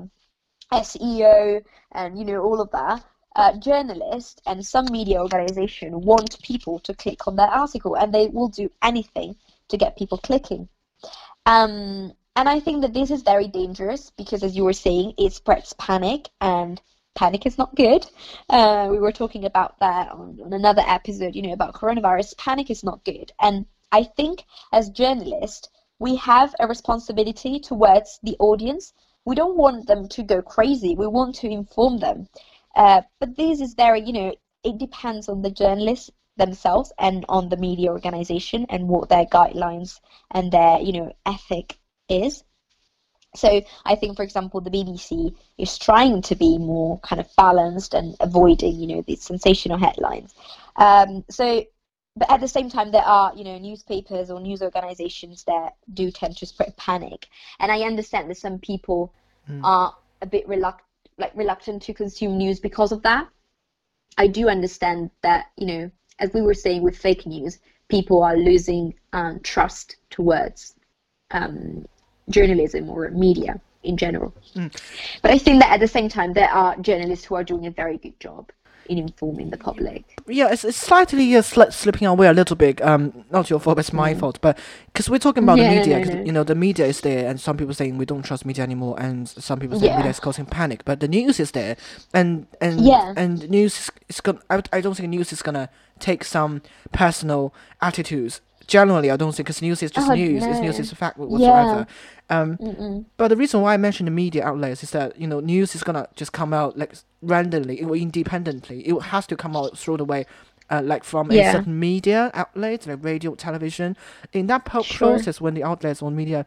SEO 0.72 1.62
and 1.92 2.18
you 2.18 2.24
know 2.24 2.42
all 2.42 2.60
of 2.60 2.70
that. 2.72 3.04
Uh, 3.36 3.56
journalists 3.58 4.40
and 4.46 4.66
some 4.66 4.86
media 4.90 5.20
organization 5.20 6.00
want 6.00 6.42
people 6.42 6.80
to 6.80 6.92
click 6.94 7.28
on 7.28 7.36
their 7.36 7.46
article, 7.46 7.94
and 7.94 8.12
they 8.12 8.26
will 8.26 8.48
do 8.48 8.68
anything 8.82 9.36
to 9.68 9.76
get 9.76 9.96
people 9.96 10.18
clicking. 10.18 10.68
Um, 11.46 12.12
and 12.34 12.48
I 12.48 12.60
think 12.60 12.82
that 12.82 12.94
this 12.94 13.10
is 13.10 13.22
very 13.22 13.48
dangerous 13.48 14.10
because, 14.10 14.42
as 14.42 14.56
you 14.56 14.64
were 14.64 14.72
saying, 14.72 15.14
it 15.18 15.32
spreads 15.32 15.72
panic, 15.74 16.28
and 16.40 16.80
panic 17.14 17.46
is 17.46 17.58
not 17.58 17.74
good. 17.74 18.06
Uh, 18.48 18.88
we 18.90 18.98
were 18.98 19.12
talking 19.12 19.44
about 19.44 19.78
that 19.80 20.10
on, 20.10 20.38
on 20.44 20.52
another 20.52 20.82
episode, 20.86 21.36
you 21.36 21.42
know, 21.42 21.52
about 21.52 21.74
coronavirus. 21.74 22.36
Panic 22.38 22.70
is 22.70 22.82
not 22.82 23.04
good, 23.04 23.32
and 23.40 23.66
I 23.90 24.04
think 24.04 24.44
as 24.72 24.90
journalists, 24.90 25.68
we 25.98 26.16
have 26.16 26.54
a 26.60 26.66
responsibility 26.66 27.60
towards 27.60 28.18
the 28.22 28.36
audience. 28.38 28.92
We 29.24 29.34
don't 29.34 29.56
want 29.56 29.86
them 29.86 30.08
to 30.08 30.22
go 30.22 30.42
crazy. 30.42 30.94
We 30.94 31.06
want 31.06 31.34
to 31.36 31.48
inform 31.48 31.98
them. 31.98 32.28
Uh, 32.74 33.02
but 33.20 33.36
this 33.36 33.60
is 33.60 33.74
very, 33.74 34.00
you 34.00 34.12
know, 34.12 34.34
it 34.64 34.78
depends 34.78 35.28
on 35.28 35.42
the 35.42 35.50
journalists 35.50 36.10
themselves 36.36 36.92
and 36.98 37.24
on 37.28 37.48
the 37.48 37.56
media 37.56 37.90
organization 37.90 38.66
and 38.68 38.88
what 38.88 39.08
their 39.08 39.26
guidelines 39.26 40.00
and 40.30 40.52
their, 40.52 40.78
you 40.78 40.92
know, 40.92 41.12
ethic 41.26 41.78
is. 42.08 42.44
So 43.34 43.60
I 43.84 43.94
think, 43.94 44.16
for 44.16 44.22
example, 44.22 44.60
the 44.60 44.70
BBC 44.70 45.34
is 45.58 45.76
trying 45.76 46.22
to 46.22 46.34
be 46.34 46.58
more 46.58 46.98
kind 47.00 47.20
of 47.20 47.28
balanced 47.36 47.94
and 47.94 48.16
avoiding, 48.20 48.80
you 48.80 48.86
know, 48.86 49.04
these 49.06 49.22
sensational 49.22 49.78
headlines. 49.78 50.34
Um, 50.76 51.24
so, 51.28 51.64
but 52.16 52.30
at 52.30 52.40
the 52.40 52.48
same 52.48 52.68
time, 52.68 52.90
there 52.90 53.02
are, 53.02 53.32
you 53.36 53.44
know, 53.44 53.58
newspapers 53.58 54.30
or 54.30 54.40
news 54.40 54.62
organizations 54.62 55.44
that 55.44 55.76
do 55.94 56.10
tend 56.10 56.36
to 56.38 56.46
spread 56.46 56.76
panic, 56.76 57.26
and 57.60 57.70
I 57.70 57.82
understand 57.82 58.30
that 58.30 58.36
some 58.36 58.58
people 58.58 59.12
are 59.64 59.96
a 60.20 60.26
bit 60.26 60.46
reluctant, 60.48 60.84
like 61.16 61.32
reluctant 61.34 61.82
to 61.82 61.94
consume 61.94 62.36
news 62.36 62.60
because 62.60 62.92
of 62.92 63.02
that. 63.02 63.28
I 64.16 64.26
do 64.26 64.48
understand 64.48 65.10
that, 65.22 65.46
you 65.56 65.66
know, 65.66 65.90
as 66.18 66.32
we 66.34 66.42
were 66.42 66.54
saying 66.54 66.82
with 66.82 66.98
fake 66.98 67.24
news, 67.26 67.58
people 67.88 68.22
are 68.22 68.36
losing 68.36 68.94
um, 69.12 69.40
trust 69.40 69.96
towards 70.10 70.74
um, 71.30 71.86
journalism 72.28 72.90
or 72.90 73.10
media 73.10 73.60
in 73.84 73.96
general. 73.96 74.34
But 75.22 75.30
I 75.30 75.38
think 75.38 75.60
that 75.60 75.72
at 75.72 75.80
the 75.80 75.88
same 75.88 76.08
time, 76.08 76.32
there 76.32 76.50
are 76.50 76.76
journalists 76.78 77.24
who 77.24 77.36
are 77.36 77.44
doing 77.44 77.66
a 77.66 77.70
very 77.70 77.96
good 77.96 78.18
job 78.20 78.50
in 78.88 78.98
informing 78.98 79.50
the 79.50 79.56
public. 79.58 80.04
yeah, 80.26 80.48
it's, 80.52 80.64
it's 80.64 80.76
slightly 80.78 81.36
uh, 81.36 81.42
sli- 81.42 81.72
slipping 81.72 82.06
away 82.08 82.26
a 82.26 82.32
little 82.32 82.56
bit. 82.56 82.80
Um, 82.82 83.24
not 83.30 83.50
your 83.50 83.60
fault, 83.60 83.78
it's 83.78 83.92
my 83.92 84.14
fault. 84.14 84.40
But 84.40 84.58
because 84.86 85.08
we're 85.10 85.18
talking 85.18 85.42
about 85.44 85.58
Mm. 85.58 85.62
Yeah, 85.62 85.68
the 85.68 85.90
no, 85.90 85.96
media, 85.98 86.14
no. 86.16 86.24
you 86.24 86.32
know, 86.32 86.44
the 86.44 86.54
media 86.54 86.86
is 86.86 87.00
there, 87.02 87.28
and 87.28 87.40
some 87.40 87.56
people 87.56 87.74
saying 87.74 87.98
we 87.98 88.04
don't 88.06 88.22
trust 88.22 88.44
media 88.46 88.62
anymore, 88.64 88.96
and 89.00 89.28
some 89.28 89.58
people 89.58 89.78
saying 89.78 89.90
Yeah. 89.92 89.96
media 89.98 90.10
is 90.10 90.20
causing 90.20 90.46
panic. 90.46 90.84
But 90.84 91.00
the 91.00 91.08
news 91.08 91.38
is 91.40 91.50
there, 91.52 91.76
and 92.14 92.46
and 92.60 92.80
Yeah. 92.80 93.12
and 93.16 93.48
news 93.50 93.78
is, 93.78 93.90
is 94.08 94.20
gonna. 94.20 94.40
I, 94.50 94.62
I 94.72 94.80
don't 94.80 94.94
think 94.94 95.08
news 95.08 95.32
is 95.32 95.42
gonna 95.42 95.68
take 95.98 96.24
some 96.24 96.62
personal 96.92 97.52
attitudes. 97.80 98.40
Generally, 98.68 99.10
I 99.10 99.16
don't 99.16 99.32
think 99.34 99.46
because 99.48 99.62
news 99.62 99.82
is 99.82 99.90
just 99.90 100.08
Oh, 100.10 100.14
news. 100.14 100.44
It's 100.44 100.60
news 100.60 100.78
is 100.78 100.92
a 100.92 100.94
fact 100.94 101.18
whatsoever. 101.18 101.86
Um, 102.30 102.58
Mm-mm. 102.58 103.04
but 103.16 103.28
the 103.28 103.36
reason 103.36 103.62
why 103.62 103.72
I 103.74 103.78
mentioned 103.78 104.06
the 104.06 104.10
media 104.12 104.44
outlets 104.44 104.82
is 104.82 104.90
that 104.92 105.18
you 105.20 105.26
know 105.26 105.40
news 105.40 105.74
is 105.74 105.82
gonna 105.82 106.06
just 106.14 106.32
come 106.32 106.52
out 106.52 106.78
like 106.78 106.92
randomly 107.22 107.82
or 107.82 107.96
independently. 107.96 108.86
It 108.86 109.00
has 109.04 109.26
to 109.28 109.36
come 109.36 109.56
out 109.56 109.76
through 109.78 109.96
the 109.96 110.04
way, 110.04 110.26
uh, 110.70 110.82
like 110.84 111.02
from 111.02 111.30
a 111.30 111.34
certain 111.52 111.80
media 111.80 112.30
outlet, 112.34 112.86
like 112.86 113.02
radio, 113.02 113.34
television. 113.34 113.96
In 114.34 114.46
that 114.48 114.66
po- 114.66 114.82
Sure. 114.82 115.08
process, 115.16 115.40
when 115.40 115.54
the 115.54 115.64
outlets 115.64 116.02
or 116.02 116.10
media 116.10 116.44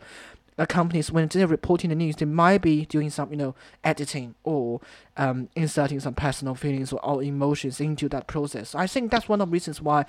uh, 0.57 0.65
companies 0.65 1.11
when 1.11 1.27
they're 1.27 1.47
reporting 1.47 1.89
the 1.89 1.95
news, 1.95 2.17
they 2.17 2.25
might 2.25 2.61
be 2.61 2.85
doing 2.85 3.09
some 3.09 3.31
you 3.31 3.37
know 3.37 3.55
editing 3.83 4.35
or 4.43 4.81
um, 5.17 5.49
inserting 5.55 5.99
some 5.99 6.13
personal 6.13 6.55
feelings 6.55 6.91
or, 6.93 7.03
or 7.05 7.23
emotions 7.23 7.79
into 7.79 8.07
that 8.09 8.27
process. 8.27 8.75
I 8.75 8.87
think 8.87 9.11
that's 9.11 9.27
one 9.29 9.41
of 9.41 9.47
the 9.49 9.51
reasons 9.53 9.81
why 9.81 10.05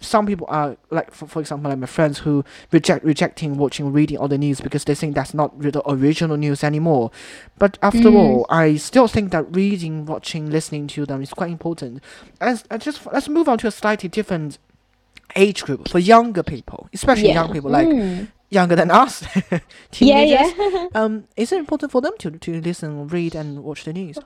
some 0.00 0.26
people 0.26 0.46
are 0.50 0.76
like, 0.90 1.12
for, 1.12 1.26
for 1.26 1.40
example, 1.40 1.70
like 1.70 1.78
my 1.78 1.86
friends 1.86 2.18
who 2.20 2.44
reject 2.72 3.04
rejecting 3.04 3.56
watching 3.56 3.92
reading 3.92 4.18
all 4.18 4.28
the 4.28 4.38
news 4.38 4.60
because 4.60 4.84
they 4.84 4.94
think 4.94 5.14
that's 5.14 5.32
not 5.34 5.58
the 5.60 5.82
original 5.88 6.36
news 6.36 6.62
anymore. 6.64 7.10
But 7.58 7.78
after 7.82 8.10
Mm. 8.10 8.14
all, 8.16 8.46
I 8.50 8.76
still 8.76 9.08
think 9.08 9.30
that 9.32 9.44
reading, 9.54 10.06
watching, 10.06 10.50
listening 10.50 10.86
to 10.88 11.06
them 11.06 11.22
is 11.22 11.30
quite 11.32 11.50
important. 11.50 12.02
And 12.40 12.62
I 12.70 12.76
just 12.78 13.06
let's 13.12 13.28
move 13.28 13.48
on 13.48 13.58
to 13.58 13.66
a 13.68 13.70
slightly 13.70 14.08
different 14.08 14.58
age 15.36 15.62
group 15.64 15.88
for 15.88 15.98
younger 15.98 16.42
people, 16.42 16.88
especially 16.92 17.28
Yeah. 17.28 17.34
young 17.44 17.52
people 17.52 17.70
like 17.70 17.88
Mm. 17.88 18.28
Younger 18.54 18.76
than 18.76 18.90
us, 18.90 19.24
teenagers. 19.90 20.52
yeah. 20.56 20.88
Um, 20.94 21.24
is 21.36 21.52
it 21.52 21.58
important 21.58 21.92
for 21.92 22.00
them 22.00 22.12
to 22.18 22.30
to 22.30 22.60
listen, 22.60 23.08
read, 23.08 23.34
and 23.34 23.64
watch 23.64 23.84
the 23.84 23.92
news? 23.92 24.18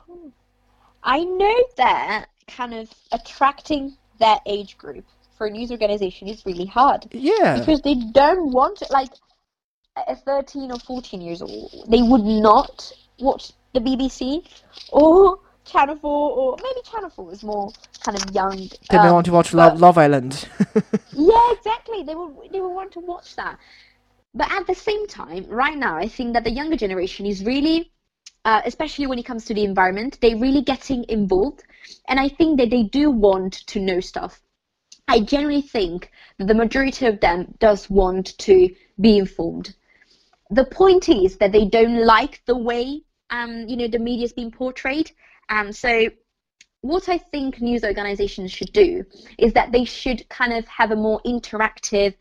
I 1.03 1.25
know 1.25 1.57
that 1.77 2.27
kind 2.49 2.75
of 2.75 2.91
attracting 3.13 3.97
that 4.19 4.41
age 4.47 4.77
group 4.79 5.05
for 5.37 5.47
a 5.47 5.51
news 5.51 5.71
organization 5.71 6.29
is 6.29 6.45
really 6.45 6.67
hard 6.67 7.07
Yeah, 7.13 7.59
because 7.59 7.81
they 7.83 7.95
don't 7.95 8.53
want 8.53 8.83
like 8.91 9.11
a 10.09 10.17
13 10.17 10.73
or 10.73 10.79
14 10.81 11.21
years 11.21 11.43
old 11.43 11.87
they 11.89 12.03
would 12.03 12.25
not 12.25 12.93
watch 13.21 13.53
the 13.75 13.81
BBC 13.81 14.47
or 14.91 15.39
Channel 15.65 15.97
4 15.97 16.11
or 16.11 16.57
maybe 16.63 16.81
Channel 16.91 17.11
4 17.11 17.33
is 17.33 17.43
more 17.45 17.71
kind 18.01 18.17
of 18.21 18.35
young 18.35 18.57
they 18.91 18.99
may 18.99 19.09
um, 19.09 19.15
want 19.15 19.27
to 19.27 19.33
watch 19.33 19.53
Love, 19.55 19.81
Love 19.81 19.99
Island. 19.99 20.49
yeah, 21.13 21.53
exactly. 21.53 22.03
They 22.05 22.15
will 22.15 22.49
they 22.51 22.61
will 22.61 22.75
want 22.75 22.93
to 22.93 23.01
watch 23.01 23.37
that. 23.37 23.59
But 24.35 24.51
at 24.53 24.67
the 24.67 24.75
same 24.75 25.07
time, 25.07 25.47
right 25.49 25.77
now, 25.77 25.97
I 25.97 26.09
think 26.09 26.35
that 26.35 26.45
the 26.45 26.51
younger 26.51 26.77
generation 26.77 27.27
is 27.27 27.45
really, 27.45 27.93
uh, 28.45 28.63
especially 28.65 29.07
when 29.07 29.19
it 29.19 29.25
comes 29.27 29.45
to 29.47 29.55
the 29.55 29.65
environment, 29.65 30.19
they're 30.21 30.37
really 30.37 30.63
getting 30.63 31.05
involved, 31.09 31.65
and 32.09 32.21
I 32.21 32.29
think 32.29 32.59
that 32.59 32.71
they 32.71 32.85
do 32.85 33.11
want 33.11 33.67
to 33.69 33.81
know 33.81 34.01
stuff. 34.01 34.41
I 35.09 35.21
generally 35.21 35.63
think 35.63 36.11
that 36.39 36.47
the 36.47 36.55
majority 36.55 37.07
of 37.07 37.21
them 37.21 37.55
does 37.59 37.89
want 37.89 38.37
to 38.39 38.75
be 39.01 39.19
informed. 39.19 39.75
The 40.51 40.67
point 40.67 41.09
is 41.09 41.39
that 41.39 41.53
they 41.53 41.65
don't 41.65 42.05
like 42.05 42.43
the 42.47 42.57
way 42.57 43.03
um, 43.31 43.69
you 43.69 43.77
know 43.77 43.89
the 43.89 43.99
media 43.99 44.25
is 44.25 44.33
being 44.33 44.51
portrayed. 44.51 45.11
Um, 45.49 45.73
so 45.73 46.09
what 46.81 47.09
I 47.09 47.19
think 47.19 47.61
news 47.61 47.85
organizations 47.85 48.53
should 48.53 48.73
do 48.73 49.05
is 49.39 49.53
that 49.55 49.73
they 49.73 49.85
should 49.85 50.29
kind 50.29 50.53
of 50.53 50.67
have 50.69 50.91
a 50.91 50.97
more 50.97 51.21
interactive 51.25 52.15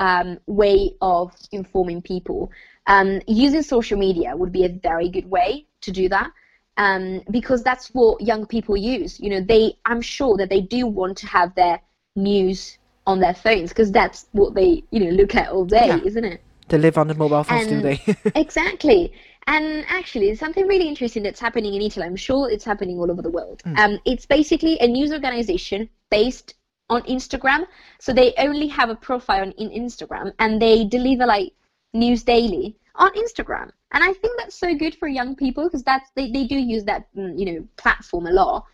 um, 0.00 0.38
way 0.46 0.96
of 1.00 1.32
informing 1.52 2.02
people. 2.02 2.50
Um, 2.86 3.20
using 3.28 3.62
social 3.62 3.98
media 3.98 4.34
would 4.34 4.50
be 4.50 4.64
a 4.64 4.68
very 4.68 5.08
good 5.08 5.30
way 5.30 5.66
to 5.82 5.92
do 5.92 6.08
that 6.08 6.32
um, 6.76 7.22
because 7.30 7.62
that's 7.62 7.88
what 7.88 8.20
young 8.20 8.46
people 8.46 8.76
use. 8.76 9.20
You 9.20 9.30
know, 9.30 9.40
they 9.40 9.76
I'm 9.84 10.00
sure 10.00 10.36
that 10.38 10.48
they 10.48 10.62
do 10.62 10.86
want 10.86 11.18
to 11.18 11.26
have 11.28 11.54
their 11.54 11.80
news 12.16 12.78
on 13.06 13.20
their 13.20 13.34
phones 13.34 13.68
because 13.70 13.92
that's 13.92 14.26
what 14.32 14.54
they 14.54 14.82
you 14.90 15.00
know 15.04 15.10
look 15.10 15.34
at 15.36 15.50
all 15.50 15.64
day, 15.64 15.86
Yeah. 15.86 16.00
isn't 16.04 16.24
it? 16.24 16.40
they 16.68 16.78
live 16.78 16.96
on 16.98 17.08
the 17.08 17.14
mobile 17.14 17.42
phones, 17.42 17.66
do 17.66 17.74
And- 17.74 17.82
they? 17.84 18.00
exactly. 18.36 19.12
And 19.48 19.84
actually, 19.88 20.34
something 20.36 20.66
really 20.68 20.86
interesting 20.86 21.24
that's 21.24 21.40
happening 21.40 21.74
in 21.74 21.82
Italy, 21.82 22.06
I'm 22.06 22.14
sure 22.14 22.48
it's 22.48 22.64
happening 22.64 22.98
all 23.00 23.10
over 23.10 23.22
the 23.22 23.30
world. 23.30 23.62
Mm. 23.66 23.78
Um, 23.78 23.98
it's 24.04 24.24
basically 24.24 24.78
a 24.80 24.86
news 24.86 25.12
organization 25.12 25.88
based 26.10 26.54
on 26.90 27.02
Instagram. 27.04 27.66
So 27.98 28.12
they 28.12 28.34
only 28.36 28.66
have 28.66 28.90
a 28.90 28.96
profile 28.96 29.42
on 29.42 29.52
in 29.52 29.70
Instagram 29.70 30.32
and 30.38 30.60
they 30.60 30.84
deliver 30.84 31.24
like 31.24 31.52
news 31.94 32.22
daily 32.22 32.76
on 32.96 33.10
Instagram. 33.14 33.70
And 33.92 34.04
I 34.04 34.12
think 34.12 34.36
that's 34.36 34.56
so 34.56 34.74
good 34.74 34.94
for 34.96 35.08
young 35.08 35.34
people 35.34 35.64
because 35.64 35.82
that's 35.82 36.10
they, 36.14 36.30
they 36.30 36.46
do 36.46 36.56
use 36.56 36.84
that 36.84 37.06
mm, 37.14 37.38
you 37.38 37.46
know 37.46 37.68
platform 37.76 38.26
a 38.26 38.32
lot. 38.32 38.66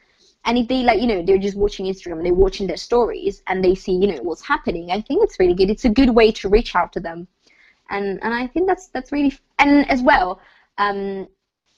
And 0.45 0.59
if 0.59 0.69
they 0.69 0.83
like 0.83 1.01
you 1.01 1.07
know 1.07 1.23
they're 1.23 1.39
just 1.39 1.57
watching 1.57 1.87
Instagram, 1.87 2.23
they're 2.23 2.35
watching 2.35 2.67
their 2.67 2.77
stories 2.77 3.43
and 3.47 3.65
they 3.65 3.75
see 3.75 3.93
you 3.93 4.09
know 4.09 4.23
what's 4.23 4.43
happening. 4.43 4.91
I 4.91 5.01
think 5.01 5.23
it's 5.23 5.39
really 5.39 5.55
good. 5.55 5.71
It's 5.71 5.85
a 5.85 5.91
good 5.91 6.11
way 6.11 6.33
to 6.33 6.49
reach 6.49 6.75
out 6.75 6.93
to 6.95 7.01
them, 7.01 7.29
and 7.91 8.23
and 8.23 8.35
I 8.35 8.47
think 8.47 8.67
that's 8.67 8.89
that's 8.89 9.13
really 9.13 9.39
and 9.59 9.89
as 9.91 10.03
well. 10.03 10.41
Um, 10.79 11.29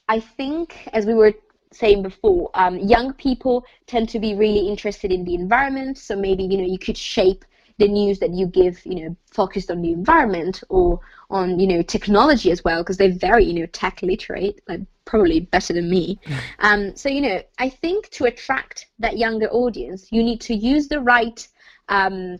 I 0.08 0.20
think 0.20 0.88
as 0.92 1.04
we 1.06 1.14
were 1.14 1.34
saying 1.72 2.02
before, 2.02 2.50
um, 2.54 2.78
young 2.78 3.12
people 3.14 3.64
tend 3.86 4.08
to 4.10 4.18
be 4.18 4.34
really 4.34 4.68
interested 4.68 5.12
in 5.12 5.24
the 5.24 5.34
environment. 5.34 5.98
So 5.98 6.16
maybe 6.16 6.44
you 6.44 6.58
know 6.58 6.66
you 6.66 6.78
could 6.78 6.96
shape 6.96 7.44
the 7.78 7.88
news 7.88 8.18
that 8.18 8.34
you 8.34 8.46
give, 8.46 8.84
you 8.84 9.04
know, 9.04 9.16
focused 9.30 9.70
on 9.70 9.80
the 9.82 9.92
environment 9.92 10.62
or 10.68 11.00
on 11.30 11.58
you 11.60 11.66
know 11.66 11.82
technology 11.82 12.50
as 12.50 12.64
well, 12.64 12.82
because 12.82 12.96
they're 12.96 13.12
very 13.12 13.44
you 13.44 13.60
know 13.60 13.66
tech 13.66 14.00
literate, 14.02 14.60
like 14.68 14.80
probably 15.04 15.40
better 15.40 15.72
than 15.72 15.88
me. 15.88 16.18
um, 16.60 16.94
so 16.96 17.08
you 17.08 17.20
know, 17.20 17.42
I 17.58 17.68
think 17.68 18.08
to 18.10 18.24
attract 18.24 18.86
that 18.98 19.18
younger 19.18 19.48
audience, 19.48 20.08
you 20.10 20.22
need 20.22 20.40
to 20.42 20.54
use 20.54 20.88
the 20.88 21.00
right 21.00 21.46
um, 21.88 22.38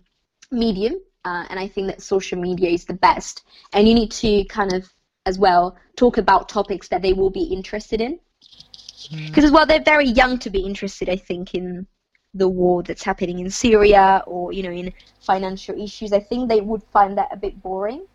medium, 0.50 0.94
uh, 1.24 1.44
and 1.50 1.58
I 1.58 1.68
think 1.68 1.86
that 1.88 2.02
social 2.02 2.40
media 2.40 2.70
is 2.70 2.84
the 2.84 2.94
best. 2.94 3.44
And 3.72 3.86
you 3.86 3.94
need 3.94 4.10
to 4.12 4.44
kind 4.44 4.72
of 4.72 4.88
as 5.26 5.38
well 5.38 5.76
talk 5.96 6.16
about 6.16 6.48
topics 6.48 6.88
that 6.88 7.02
they 7.02 7.12
will 7.12 7.28
be 7.28 7.42
interested 7.42 8.00
in 8.00 8.18
because 9.26 9.50
well 9.50 9.66
they're 9.66 9.82
very 9.82 10.08
young 10.08 10.38
to 10.38 10.50
be 10.50 10.60
interested 10.60 11.08
i 11.08 11.16
think 11.16 11.54
in 11.54 11.86
the 12.34 12.48
war 12.48 12.82
that's 12.82 13.02
happening 13.02 13.38
in 13.38 13.50
syria 13.50 14.22
or 14.26 14.52
you 14.52 14.62
know 14.62 14.70
in 14.70 14.92
financial 15.20 15.80
issues. 15.80 16.12
I 16.12 16.20
think 16.20 16.48
they 16.48 16.60
would 16.60 16.82
find 16.92 17.16
that 17.18 17.28
a 17.32 17.36
bit 17.36 17.62
boring. 17.62 18.06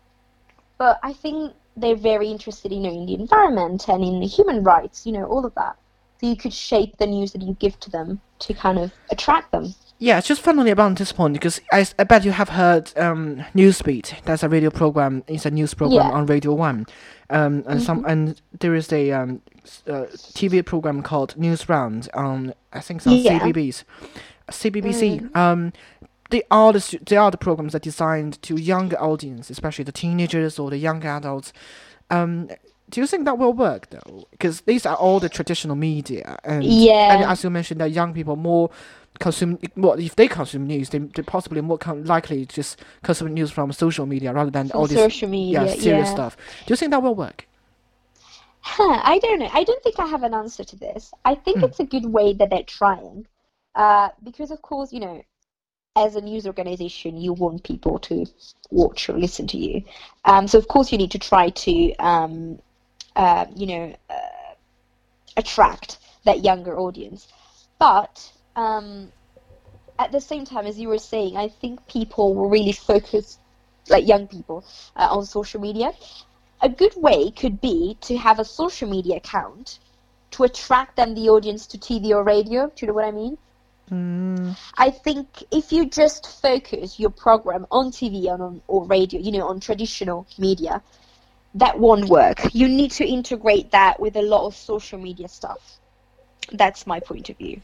But 0.78 0.98
i 1.02 1.12
think 1.12 1.52
they're 1.76 1.96
very 1.96 2.28
interested 2.28 2.72
you 2.72 2.80
know 2.80 2.92
in 2.92 3.06
the 3.06 3.14
environment 3.14 3.88
and 3.88 4.04
in 4.04 4.22
human 4.22 4.62
rights 4.62 5.06
you 5.06 5.12
know 5.12 5.24
all 5.24 5.44
of 5.44 5.54
that. 5.54 5.76
So 6.20 6.28
you 6.28 6.36
could 6.36 6.52
shape 6.52 6.96
the 6.96 7.06
news 7.06 7.32
that 7.32 7.42
you 7.42 7.54
give 7.54 7.78
to 7.80 7.90
them 7.90 8.20
to 8.40 8.54
kind 8.54 8.78
of 8.78 8.92
attract 9.10 9.50
them 9.52 9.74
Yeah, 9.98 10.18
it's 10.18 10.26
just 10.26 10.42
funnily 10.42 10.70
about 10.70 10.96
this 10.96 11.12
point 11.12 11.34
because 11.34 11.60
I, 11.72 11.86
I 11.98 12.04
bet 12.04 12.24
you 12.24 12.32
have 12.32 12.50
heard 12.50 12.92
um, 12.98 13.36
Newsbeat. 13.54 14.22
That's 14.24 14.42
a 14.42 14.48
radio 14.48 14.70
program. 14.70 15.22
It's 15.28 15.46
a 15.46 15.50
news 15.50 15.72
program 15.72 16.08
Yeah. 16.08 16.12
on 16.12 16.26
Radio 16.26 16.52
One, 16.52 16.86
um, 17.30 17.64
and 17.66 17.80
some 17.82 18.04
and 18.04 18.40
there 18.60 18.74
is 18.74 18.92
a 18.92 19.12
um, 19.12 19.40
uh, 19.86 20.06
TV 20.12 20.64
program 20.66 21.02
called 21.02 21.34
Newsround 21.38 22.08
on 22.12 22.54
I 22.72 22.80
think 22.80 22.98
it's 22.98 23.06
on 23.06 23.14
Yeah. 23.14 23.38
CBBS, 23.38 23.84
CBBC. 24.50 25.34
Um, 25.36 25.72
they 26.30 26.42
are 26.50 26.72
the 26.72 26.98
they 27.06 27.16
are 27.16 27.30
the 27.30 27.38
programs 27.38 27.72
that 27.72 27.82
are 27.82 27.90
designed 27.90 28.42
to 28.42 28.56
younger 28.60 29.00
audience, 29.00 29.48
especially 29.48 29.84
the 29.84 29.92
teenagers 29.92 30.58
or 30.58 30.70
the 30.70 30.78
young 30.78 31.04
adults. 31.04 31.52
Um, 32.10 32.48
do 32.90 33.00
you 33.00 33.06
think 33.06 33.24
that 33.24 33.38
will 33.38 33.52
work 33.52 33.88
though? 33.90 34.26
Because 34.32 34.62
these 34.62 34.84
are 34.86 34.96
all 34.96 35.20
the 35.20 35.28
traditional 35.28 35.76
media, 35.76 36.38
and 36.44 36.64
Yeah. 36.64 37.14
and 37.14 37.24
as 37.24 37.44
you 37.44 37.50
mentioned, 37.50 37.80
that 37.80 37.92
young 37.92 38.12
people 38.12 38.36
more 38.36 38.70
consume. 39.20 39.58
Well, 39.76 39.92
if 39.94 40.16
they 40.16 40.28
consume 40.28 40.66
news, 40.66 40.90
they 40.90 40.98
they 40.98 41.22
possibly 41.22 41.60
more 41.60 41.78
con- 41.78 42.04
likely 42.04 42.46
to 42.46 42.54
just 42.54 42.80
consume 43.02 43.34
news 43.34 43.50
from 43.50 43.72
social 43.72 44.06
media 44.06 44.32
rather 44.32 44.50
than 44.50 44.68
From 44.68 44.80
all 44.80 44.86
this 44.86 44.98
social 44.98 45.28
media, 45.28 45.64
yeah 45.64 45.74
serious 45.74 46.08
yeah. 46.08 46.14
stuff. 46.14 46.36
Do 46.66 46.72
you 46.72 46.76
think 46.76 46.90
that 46.90 47.02
will 47.02 47.14
work? 47.14 47.46
Huh, 48.60 49.00
I 49.04 49.18
don't 49.18 49.38
know. 49.40 49.50
I 49.52 49.62
don't 49.64 49.82
think 49.82 49.98
I 49.98 50.06
have 50.06 50.22
an 50.22 50.32
answer 50.34 50.64
to 50.64 50.76
this. 50.76 51.12
I 51.24 51.34
think 51.34 51.58
Hmm. 51.58 51.64
it's 51.64 51.80
a 51.80 51.84
good 51.84 52.06
way 52.06 52.32
that 52.34 52.48
they're 52.50 52.62
trying, 52.62 53.26
uh, 53.74 54.08
because 54.22 54.50
of 54.50 54.62
course, 54.62 54.92
you 54.92 55.00
know, 55.00 55.22
as 55.96 56.16
a 56.16 56.20
news 56.20 56.46
organization, 56.46 57.16
you 57.16 57.32
want 57.34 57.62
people 57.62 57.98
to 58.00 58.26
watch 58.70 59.08
or 59.08 59.18
listen 59.18 59.46
to 59.48 59.58
you. 59.58 59.84
Um, 60.24 60.48
so 60.48 60.58
of 60.58 60.66
course, 60.66 60.90
you 60.90 60.98
need 60.98 61.10
to 61.12 61.18
try 61.18 61.50
to, 61.50 61.94
um, 61.96 62.58
uh, 63.16 63.46
you 63.54 63.66
know, 63.66 63.94
uh, 64.10 64.54
attract 65.36 65.98
that 66.24 66.42
younger 66.42 66.76
audience. 66.78 67.28
But 67.78 68.32
um, 68.56 69.12
at 69.98 70.12
the 70.12 70.20
same 70.20 70.44
time, 70.44 70.66
as 70.66 70.78
you 70.78 70.88
were 70.88 70.98
saying, 70.98 71.36
I 71.36 71.48
think 71.48 71.86
people 71.86 72.34
will 72.34 72.48
really 72.48 72.72
focus, 72.72 73.38
like 73.88 74.06
young 74.06 74.26
people, 74.26 74.64
uh, 74.96 75.08
on 75.10 75.24
social 75.24 75.60
media 75.60 75.92
a 76.64 76.68
good 76.68 76.94
way 76.96 77.30
could 77.30 77.60
be 77.60 77.96
to 78.00 78.16
have 78.16 78.38
a 78.38 78.44
social 78.44 78.88
media 78.88 79.16
account 79.16 79.78
to 80.30 80.44
attract 80.44 80.96
then 80.96 81.14
the 81.14 81.28
audience 81.28 81.66
to 81.66 81.78
TV 81.78 82.10
or 82.10 82.24
radio. 82.24 82.68
Do 82.68 82.74
you 82.80 82.86
know 82.88 82.94
what 82.94 83.04
I 83.04 83.10
mean? 83.10 83.36
I 84.78 84.90
think 84.90 85.44
if 85.50 85.72
you 85.72 85.86
just 85.86 86.40
focus 86.40 86.98
your 86.98 87.10
program 87.10 87.66
on 87.70 87.90
TV 87.90 88.32
and 88.32 88.42
on 88.42 88.62
or 88.66 88.86
radio, 88.86 89.20
you 89.20 89.30
know, 89.32 89.46
on 89.48 89.60
traditional 89.60 90.26
media, 90.38 90.82
that 91.54 91.78
won't 91.78 92.08
work. 92.08 92.54
You 92.54 92.66
need 92.66 92.92
to 92.92 93.06
integrate 93.06 93.70
that 93.72 94.00
with 94.00 94.16
a 94.16 94.22
lot 94.22 94.46
of 94.46 94.56
social 94.56 94.98
media 94.98 95.28
stuff. 95.28 95.78
That's 96.50 96.86
my 96.86 97.00
point 97.00 97.28
of 97.28 97.36
view. 97.36 97.60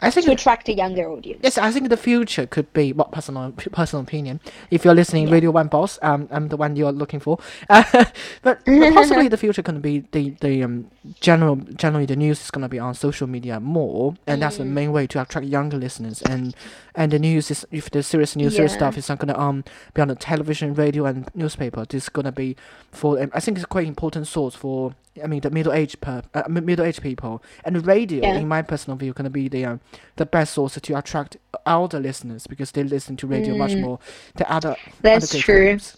I 0.00 0.10
think 0.10 0.26
To 0.26 0.32
attract 0.32 0.68
a 0.68 0.74
younger 0.74 1.08
audience. 1.08 1.40
Yes, 1.42 1.56
I 1.56 1.70
think 1.70 1.88
the 1.88 1.96
future 1.96 2.46
could 2.46 2.70
be 2.72 2.92
what 2.92 3.10
personal 3.12 3.52
personal 3.52 4.02
opinion. 4.02 4.40
If 4.70 4.84
you're 4.84 4.94
listening, 4.94 5.30
Radio 5.30 5.50
One 5.50 5.68
boss, 5.68 5.98
um, 6.02 6.28
I'm 6.30 6.48
the 6.48 6.56
one 6.56 6.76
you're 6.76 6.92
looking 6.92 7.20
for. 7.20 7.38
Uh, 7.70 7.84
but, 8.42 8.62
but 8.66 8.92
possibly 8.92 9.28
the 9.28 9.36
future 9.36 9.62
can 9.62 9.80
be 9.80 10.00
the 10.12 10.30
the 10.40 10.62
um 10.62 10.90
general 11.20 11.56
generally 11.56 12.06
the 12.06 12.16
news 12.16 12.40
is 12.42 12.50
gonna 12.50 12.68
be 12.68 12.78
on 12.78 12.94
social 12.94 13.26
media 13.26 13.60
more, 13.60 14.14
and 14.26 14.42
that's 14.42 14.58
the 14.58 14.64
main 14.64 14.92
way 14.92 15.06
to 15.06 15.22
attract 15.22 15.46
younger 15.46 15.78
listeners. 15.78 16.20
And 16.22 16.54
and 16.94 17.12
the 17.12 17.18
news 17.18 17.50
is 17.50 17.66
if 17.70 17.90
the 17.90 18.02
serious 18.02 18.36
news, 18.36 18.56
serious 18.56 18.74
stuff 18.74 18.98
is 18.98 19.08
not 19.08 19.18
gonna 19.20 19.38
um 19.38 19.64
be 19.94 20.02
on 20.02 20.08
the 20.08 20.16
television, 20.16 20.74
radio, 20.74 21.06
and 21.06 21.28
newspaper. 21.34 21.86
This 21.88 22.04
is 22.04 22.08
gonna 22.10 22.32
be 22.32 22.56
for 22.90 23.22
um, 23.22 23.30
I 23.32 23.40
think 23.40 23.56
it's 23.56 23.64
quite 23.66 23.86
important 23.86 24.26
source 24.26 24.54
for. 24.54 24.94
I 25.22 25.28
mean, 25.28 25.42
the 25.42 25.50
middle 25.50 25.72
age 25.72 26.00
per 26.00 26.22
uh, 26.34 26.42
middle 26.48 26.84
age 26.84 27.00
people 27.00 27.40
and 27.64 27.86
radio, 27.86 28.20
Yeah. 28.22 28.34
in 28.34 28.48
my 28.48 28.62
personal 28.62 28.96
view, 28.96 29.12
gonna 29.12 29.30
be 29.30 29.46
the 29.46 29.64
um, 29.64 29.80
the 30.16 30.26
best 30.26 30.54
source 30.54 30.78
to 30.80 30.98
attract 30.98 31.36
older 31.66 32.00
listeners 32.00 32.46
because 32.46 32.72
they 32.72 32.82
listen 32.82 33.16
to 33.18 33.26
radio 33.26 33.56
much 33.56 33.74
more 33.74 33.98
than 34.36 34.46
other. 34.48 34.70
Mm. 34.70 34.92
That's 35.02 35.32
other 35.32 35.42
true. 35.42 35.54
programs. 35.54 35.96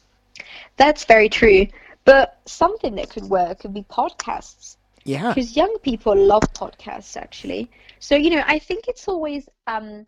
That's 0.77 1.05
very 1.05 1.29
true. 1.29 1.67
But 2.05 2.39
something 2.47 2.95
that 2.97 3.11
could 3.11 3.25
work 3.25 3.61
could 3.61 3.75
be 3.75 3.83
podcasts. 3.83 4.77
Yeah. 5.05 5.29
because 5.29 5.55
young 5.55 5.79
people 5.85 6.17
love 6.17 6.43
podcasts 6.53 7.17
actually 7.17 7.71
so 8.01 8.17
you 8.17 8.29
know 8.29 8.43
i 8.49 8.59
think 8.59 8.89
it's 8.89 9.07
always 9.07 9.49
um, 9.69 10.05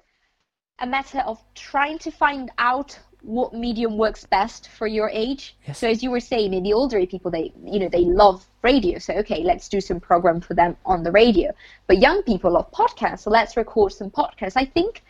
a 0.80 0.86
matter 0.88 1.20
of 1.20 1.40
trying 1.54 1.98
to 1.98 2.10
find 2.10 2.50
out 2.58 2.98
what 3.22 3.52
medium 3.52 3.96
works 3.98 4.24
best 4.26 4.68
for 4.68 4.86
your 4.86 5.10
age 5.10 5.56
Yes. 5.66 5.78
so 5.78 5.88
as 5.88 6.02
you 6.02 6.10
were 6.10 6.20
saying 6.20 6.50
maybe 6.50 6.72
older 6.72 7.04
people 7.06 7.30
they 7.30 7.52
you 7.64 7.78
know 7.80 7.88
they 7.88 8.04
love 8.04 8.46
radio 8.62 8.98
so 8.98 9.12
okay 9.14 9.42
let's 9.42 9.68
do 9.68 9.80
some 9.80 9.98
program 10.00 10.40
for 10.40 10.54
them 10.54 10.76
on 10.86 11.02
the 11.02 11.10
radio 11.10 11.50
but 11.88 11.98
young 11.98 12.22
people 12.22 12.52
love 12.52 12.70
podcasts 12.72 13.20
so 13.20 13.30
let's 13.30 13.56
record 13.56 13.92
some 13.92 14.10
podcasts 14.10 14.52
i 14.56 14.64
think 14.64 15.02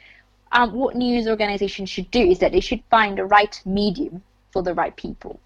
um, 0.53 0.73
what 0.73 0.97
news 0.97 1.29
organizations 1.29 1.91
should 1.91 2.11
do 2.11 2.21
is 2.23 2.39
that 2.39 2.53
they 2.53 2.61
should 2.61 2.83
find 2.91 3.19
the 3.19 3.25
right 3.27 3.61
medium 3.67 4.23
for 4.53 4.63
the 4.63 4.73
right 4.75 4.97
people 4.97 5.39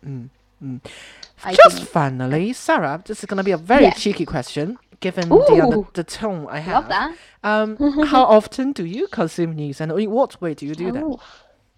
I 1.45 1.55
Just 1.55 1.77
think. 1.79 1.89
finally, 1.89 2.53
Sarah, 2.53 3.03
this 3.05 3.19
is 3.21 3.25
gonna 3.27 3.43
be 3.43 3.51
a 3.51 3.57
very 3.57 3.85
Yeah. 3.87 3.91
cheeky 3.95 4.25
question, 4.25 4.79
given 5.01 5.29
the, 5.29 5.37
uh, 5.61 5.67
the 5.71 5.85
the 5.95 6.05
tone 6.05 6.47
I 6.49 6.61
have. 6.61 6.85
love 6.85 6.89
that 6.89 7.17
Um, 7.43 7.77
how 8.07 8.23
often 8.23 8.71
do 8.73 8.85
you 8.85 9.09
consume 9.09 9.57
news, 9.57 9.81
and 9.81 9.91
in 9.91 10.09
what 10.13 10.41
way 10.41 10.55
do 10.55 10.65
you 10.65 10.77
do 10.77 10.93
that? 10.93 11.03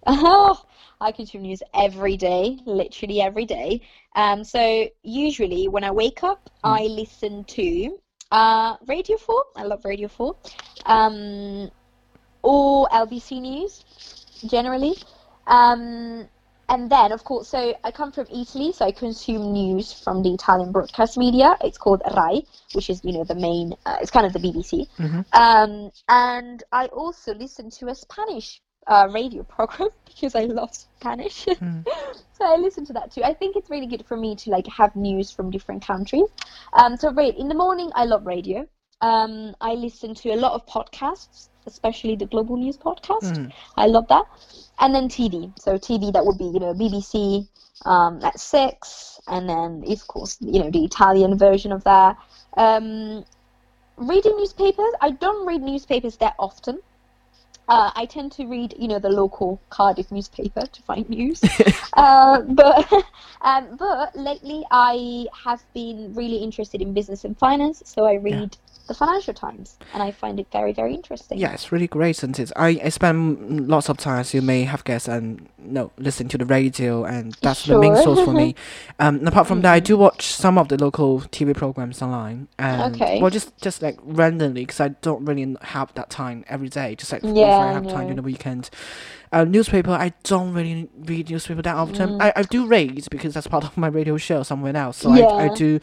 Oh. 0.06 0.62
I 1.00 1.12
consume 1.12 1.42
news 1.42 1.62
every 1.74 2.16
day, 2.16 2.60
literally 2.64 3.20
every 3.20 3.44
day. 3.44 3.82
Um, 4.16 4.44
so 4.44 4.88
usually 5.02 5.68
when 5.68 5.84
I 5.84 5.90
wake 5.90 6.22
up, 6.22 6.48
I 6.62 6.84
listen 6.84 7.44
to 7.44 7.98
uh, 8.30 8.76
Radio 8.86 9.16
4. 9.16 9.44
I 9.56 9.64
love 9.64 9.84
Radio 9.84 10.08
4. 10.08 10.36
Um, 10.86 11.70
or 12.42 12.88
LBC 12.88 13.40
News, 13.40 13.84
generally. 14.46 14.94
Um, 15.46 16.28
and 16.68 16.90
then, 16.90 17.12
of 17.12 17.24
course, 17.24 17.48
so 17.48 17.74
I 17.84 17.90
come 17.90 18.10
from 18.10 18.26
Italy, 18.32 18.72
so 18.72 18.86
I 18.86 18.92
consume 18.92 19.52
news 19.52 19.92
from 19.92 20.22
the 20.22 20.32
Italian 20.32 20.72
broadcast 20.72 21.18
media. 21.18 21.56
It's 21.62 21.76
called 21.76 22.00
RAI, 22.16 22.42
which 22.72 22.88
is, 22.88 23.04
you 23.04 23.12
know, 23.12 23.24
the 23.24 23.34
main, 23.34 23.74
uh, 23.84 23.98
it's 24.00 24.10
kind 24.10 24.24
of 24.26 24.32
the 24.32 24.38
BBC. 24.38 24.88
Um, 25.34 25.90
and 26.08 26.62
I 26.72 26.86
also 26.86 27.34
listen 27.34 27.68
to 27.70 27.88
a 27.88 27.94
Spanish 27.94 28.62
uh, 28.86 29.08
radio 29.12 29.42
program 29.42 29.88
because 30.06 30.34
I 30.34 30.44
love 30.44 30.74
Spanish. 30.74 31.44
so 31.44 32.44
I 32.44 32.56
listen 32.56 32.84
to 32.86 32.92
that 32.94 33.12
too. 33.12 33.22
I 33.22 33.34
think 33.34 33.56
it's 33.56 33.70
really 33.70 33.86
good 33.86 34.04
for 34.06 34.16
me 34.16 34.34
to 34.36 34.50
like 34.50 34.66
have 34.66 34.94
news 34.96 35.30
from 35.30 35.50
different 35.50 35.84
countries. 35.84 36.28
Um, 36.72 36.96
so 36.96 37.12
right 37.12 37.36
in 37.36 37.48
the 37.48 37.54
morning, 37.54 37.90
I 37.94 38.04
love 38.04 38.26
radio. 38.26 38.66
Um, 39.00 39.54
I 39.60 39.74
listen 39.74 40.14
to 40.14 40.30
a 40.30 40.36
lot 40.36 40.52
of 40.52 40.66
podcasts, 40.66 41.48
especially 41.66 42.16
the 42.16 42.26
Global 42.26 42.56
News 42.56 42.76
podcast. 42.76 43.36
I 43.76 43.86
love 43.86 44.08
that. 44.08 44.24
And 44.78 44.94
then 44.94 45.08
TV. 45.08 45.52
So 45.58 45.74
TV 45.74 46.12
that 46.12 46.24
would 46.24 46.38
be 46.38 46.44
you 46.44 46.60
know 46.60 46.74
BBC 46.74 47.46
um, 47.84 48.20
at 48.22 48.38
six, 48.38 49.20
and 49.28 49.48
then 49.48 49.84
of 49.86 50.06
course 50.06 50.38
you 50.40 50.62
know 50.62 50.70
the 50.70 50.84
Italian 50.84 51.36
version 51.38 51.72
of 51.72 51.84
that. 51.84 52.16
Um, 52.56 53.24
reading 53.96 54.36
newspapers. 54.36 54.92
I 55.00 55.10
don't 55.10 55.46
read 55.46 55.62
newspapers 55.62 56.16
that 56.18 56.34
often. 56.38 56.80
Uh, 57.68 57.90
I 57.94 58.04
tend 58.06 58.32
to 58.32 58.46
read, 58.46 58.74
you 58.78 58.88
know, 58.88 58.98
the 58.98 59.08
local 59.08 59.60
Cardiff 59.70 60.12
newspaper 60.12 60.66
to 60.66 60.82
find 60.82 61.08
news. 61.08 61.40
uh, 61.94 62.42
but 62.42 62.92
um, 63.40 63.76
but 63.76 64.14
lately, 64.14 64.64
I 64.70 65.26
have 65.44 65.62
been 65.72 66.14
really 66.14 66.36
interested 66.36 66.82
in 66.82 66.92
business 66.92 67.24
and 67.24 67.38
finance, 67.38 67.82
so 67.86 68.04
I 68.04 68.14
read 68.14 68.56
the 68.86 68.94
Financial 68.94 69.32
Times, 69.32 69.78
and 69.92 70.02
I 70.02 70.10
find 70.10 70.38
it 70.38 70.46
very, 70.52 70.72
very 70.72 70.94
interesting. 70.94 71.38
Yeah, 71.38 71.52
it's 71.52 71.72
really 71.72 71.86
great, 71.86 72.18
isn't 72.18 72.38
it? 72.38 72.52
I, 72.56 72.80
I 72.84 72.88
spend 72.90 73.68
lots 73.68 73.88
of 73.88 73.96
time, 73.96 74.20
as 74.20 74.34
you 74.34 74.42
may 74.42 74.64
have 74.64 74.84
guessed, 74.84 75.08
and 75.08 75.48
no, 75.58 75.90
listening 75.96 76.28
to 76.30 76.38
the 76.38 76.44
radio, 76.44 77.04
and 77.04 77.34
that's 77.40 77.64
the 77.64 77.78
main 77.78 77.96
source 77.96 78.20
for 78.20 78.32
me. 78.32 78.54
Um, 79.00 79.26
apart 79.26 79.48
from 79.48 79.62
that, 79.62 79.72
I 79.72 79.80
do 79.80 79.96
watch 79.96 80.26
some 80.26 80.56
of 80.56 80.68
the 80.68 80.76
local 80.82 81.20
TV 81.22 81.54
programs 81.54 82.00
online, 82.00 82.48
and 82.58 82.94
Okay. 82.94 83.20
well, 83.20 83.30
just 83.30 83.56
just 83.60 83.82
like 83.82 83.98
randomly, 84.02 84.62
because 84.62 84.80
I 84.80 84.88
don't 84.88 85.24
really 85.24 85.56
have 85.62 85.92
that 85.94 86.10
time 86.10 86.44
every 86.48 86.68
day. 86.68 86.94
Just 86.94 87.10
like 87.12 87.24
if 87.24 87.34
Yeah, 87.36 87.58
I 87.58 87.72
have 87.72 87.86
time 87.88 88.02
during 88.02 88.16
the 88.16 88.22
weekend. 88.22 88.70
Uh, 89.32 89.42
newspaper, 89.42 89.90
I 89.90 90.12
don't 90.22 90.52
really 90.52 90.88
read 90.96 91.28
newspaper 91.28 91.60
that 91.62 91.74
often. 91.74 92.10
Mm. 92.10 92.22
I, 92.22 92.32
I 92.36 92.42
do 92.42 92.66
read 92.66 93.04
because 93.10 93.34
that's 93.34 93.48
part 93.48 93.64
of 93.64 93.76
my 93.76 93.88
radio 93.88 94.16
show 94.16 94.44
somewhere 94.44 94.76
else. 94.76 94.98
So 94.98 95.10
I, 95.10 95.46
I 95.46 95.48
do 95.48 95.80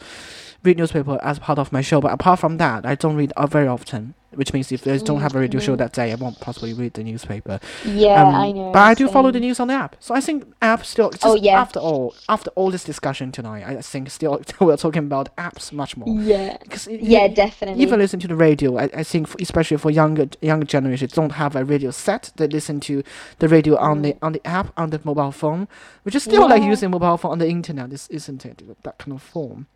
read 0.64 0.78
newspaper 0.78 1.18
as 1.22 1.38
part 1.38 1.58
of 1.58 1.72
my 1.72 1.80
show. 1.80 2.00
But 2.00 2.12
apart 2.12 2.38
from 2.40 2.58
that, 2.58 2.86
I 2.86 2.94
don't 2.94 3.16
read 3.16 3.32
uh, 3.36 3.46
very 3.46 3.66
often. 3.68 4.14
Which 4.34 4.54
means 4.54 4.72
if 4.72 4.86
I 4.88 4.96
don't 4.96 5.20
have 5.20 5.34
a 5.36 5.40
radio 5.40 5.60
show 5.60 5.74
Mhm. 5.74 5.78
that 5.78 5.92
day, 5.92 6.10
I 6.10 6.14
won't 6.14 6.40
possibly 6.40 6.72
read 6.72 6.94
the 6.94 7.04
newspaper. 7.04 7.60
Yeah, 7.84 8.22
Um, 8.28 8.34
I 8.34 8.50
know. 8.52 8.72
But 8.72 8.78
I 8.78 8.94
do 8.94 9.06
follow 9.08 9.30
the 9.30 9.40
news 9.40 9.60
on 9.60 9.68
the 9.68 9.74
app. 9.74 9.94
So 10.00 10.14
I 10.14 10.22
think 10.22 10.46
app 10.62 10.86
still. 10.86 11.10
Just 11.10 11.22
Oh, 11.26 11.34
yeah. 11.34 11.60
After 11.60 11.78
all, 11.78 12.14
after 12.30 12.48
all 12.54 12.70
this 12.70 12.82
discussion 12.82 13.30
tonight, 13.30 13.62
I 13.66 13.82
think 13.82 14.08
still 14.08 14.40
we're 14.60 14.78
talking 14.78 15.00
about 15.04 15.36
apps 15.36 15.70
much 15.70 15.98
more. 15.98 16.08
Yeah, 16.08 16.56
yeah, 16.88 17.26
you- 17.26 17.34
definitely. 17.34 17.82
even 17.82 17.98
listen 18.00 18.20
to 18.20 18.26
the 18.26 18.34
radio. 18.34 18.78
I, 18.78 18.84
I 18.96 19.02
think, 19.02 19.28
especially 19.38 19.76
for 19.76 19.90
younger 19.90 20.26
younger 20.40 20.64
generations, 20.64 21.12
don't 21.12 21.32
have 21.32 21.54
a 21.54 21.62
radio 21.62 21.90
set. 21.90 22.32
They 22.36 22.46
listen 22.48 22.80
to 22.88 23.02
the 23.38 23.48
radio 23.48 23.76
on 23.76 24.00
the 24.00 24.16
on 24.22 24.32
the 24.32 24.40
app 24.46 24.72
on 24.78 24.88
the 24.88 25.00
mobile 25.04 25.32
phone, 25.32 25.68
which 26.04 26.14
is 26.14 26.22
still 26.22 26.48
like 26.48 26.62
using 26.62 26.90
mobile 26.90 27.18
phone 27.18 27.32
on 27.32 27.38
the 27.38 27.48
internet. 27.50 27.90
This 27.90 28.06
isn't 28.08 28.46
it? 28.46 28.62
That 28.84 28.96
kind 28.96 29.12
of 29.12 29.20
form. 29.20 29.66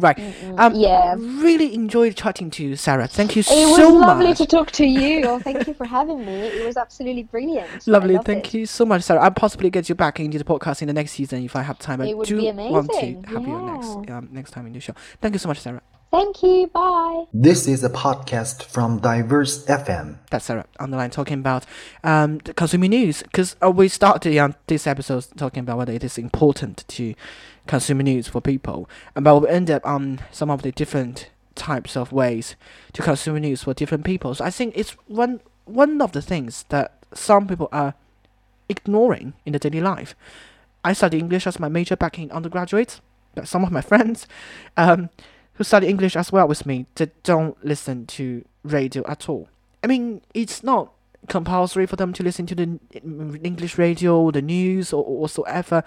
Right. 0.00 0.18
Um, 0.56 0.74
yeah. 0.74 1.14
Really 1.18 1.74
enjoyed 1.74 2.16
chatting 2.16 2.50
to 2.52 2.64
you, 2.64 2.76
Sarah. 2.76 3.06
Thank 3.08 3.36
you 3.36 3.42
so 3.42 3.54
much. 3.54 3.78
It 3.80 3.84
was 3.84 4.00
lovely 4.00 4.26
much. 4.28 4.38
to 4.38 4.46
talk 4.46 4.70
to 4.72 4.86
you. 4.86 5.38
Thank 5.40 5.66
you 5.66 5.74
for 5.74 5.84
having 5.84 6.24
me. 6.24 6.32
It 6.32 6.66
was 6.66 6.76
absolutely 6.76 7.24
brilliant. 7.24 7.86
Lovely, 7.86 8.18
thank 8.18 8.54
it. 8.54 8.58
you 8.58 8.66
so 8.66 8.84
much, 8.84 9.02
Sarah. 9.02 9.20
I'll 9.22 9.30
possibly 9.30 9.70
get 9.70 9.88
you 9.88 9.94
back 9.94 10.20
into 10.20 10.38
the 10.38 10.44
podcast 10.44 10.82
in 10.82 10.88
the 10.88 10.94
next 10.94 11.12
season 11.12 11.44
if 11.44 11.56
I 11.56 11.62
have 11.62 11.78
time. 11.78 12.00
I 12.00 12.06
It 12.06 12.16
would 12.16 12.26
do 12.28 12.38
be 12.38 12.46
want 12.52 12.90
to 12.90 12.96
amazing, 12.98 13.24
have 13.24 13.46
you 13.46 13.58
next 13.60 14.10
um, 14.10 14.28
next 14.32 14.50
time 14.52 14.66
in 14.66 14.72
the 14.72 14.80
show. 14.80 14.94
Thank 15.20 15.34
you 15.34 15.38
so 15.38 15.48
much, 15.48 15.58
Sarah. 15.60 15.82
Thank 16.10 16.42
you. 16.42 16.68
Bye. 16.68 17.24
This 17.34 17.68
is 17.68 17.84
a 17.84 17.90
podcast 17.90 18.62
from 18.62 18.98
Diverse 19.00 19.66
FM. 19.66 20.16
That's 20.30 20.46
Sarah 20.46 20.64
on 20.80 20.90
the 20.90 20.96
line 20.96 21.10
talking 21.10 21.38
about 21.38 21.66
um, 22.02 22.38
the 22.38 22.54
consumer 22.54 22.88
news 22.88 23.22
because 23.22 23.56
uh, 23.62 23.70
we 23.70 23.88
started 23.88 24.38
um, 24.38 24.54
this 24.68 24.86
episode 24.86 25.26
talking 25.36 25.60
about 25.60 25.76
whether 25.76 25.92
it 25.92 26.02
is 26.02 26.16
important 26.16 26.84
to 26.88 27.14
consumer 27.68 28.02
news 28.02 28.26
for 28.26 28.40
people, 28.40 28.90
and 29.14 29.24
but 29.24 29.38
we 29.38 29.48
end 29.48 29.70
up 29.70 29.86
on 29.86 30.20
some 30.32 30.50
of 30.50 30.62
the 30.62 30.72
different 30.72 31.30
types 31.54 31.96
of 31.96 32.10
ways 32.10 32.56
to 32.94 33.02
consume 33.02 33.38
news 33.38 33.62
for 33.62 33.74
different 33.74 34.04
people. 34.04 34.34
So 34.34 34.44
I 34.44 34.50
think 34.50 34.72
it's 34.76 34.92
one 35.06 35.40
one 35.66 36.00
of 36.00 36.12
the 36.12 36.22
things 36.22 36.64
that 36.70 36.98
some 37.14 37.46
people 37.46 37.68
are 37.70 37.94
ignoring 38.68 39.34
in 39.46 39.52
the 39.52 39.58
daily 39.58 39.80
life. 39.80 40.16
I 40.82 40.92
studied 40.94 41.18
English 41.18 41.46
as 41.46 41.60
my 41.60 41.68
major 41.68 41.96
back 41.96 42.18
in 42.18 42.30
undergraduate, 42.30 43.00
but 43.34 43.46
some 43.46 43.62
of 43.62 43.70
my 43.70 43.80
friends 43.90 44.26
um, 44.76 45.10
who 45.54 45.64
study 45.64 45.86
English 45.86 46.16
as 46.16 46.32
well 46.32 46.48
with 46.48 46.66
me, 46.66 46.86
they 46.94 47.10
don't 47.22 47.62
listen 47.64 48.06
to 48.06 48.44
radio 48.62 49.04
at 49.06 49.28
all. 49.28 49.48
I 49.84 49.86
mean, 49.86 50.22
it's 50.34 50.62
not 50.62 50.92
compulsory 51.28 51.86
for 51.86 51.96
them 51.96 52.12
to 52.14 52.22
listen 52.22 52.46
to 52.46 52.54
the 52.54 52.78
English 53.42 53.76
radio, 53.76 54.30
the 54.30 54.42
news, 54.42 54.92
or, 54.92 55.04
or 55.04 55.18
whatsoever. 55.18 55.84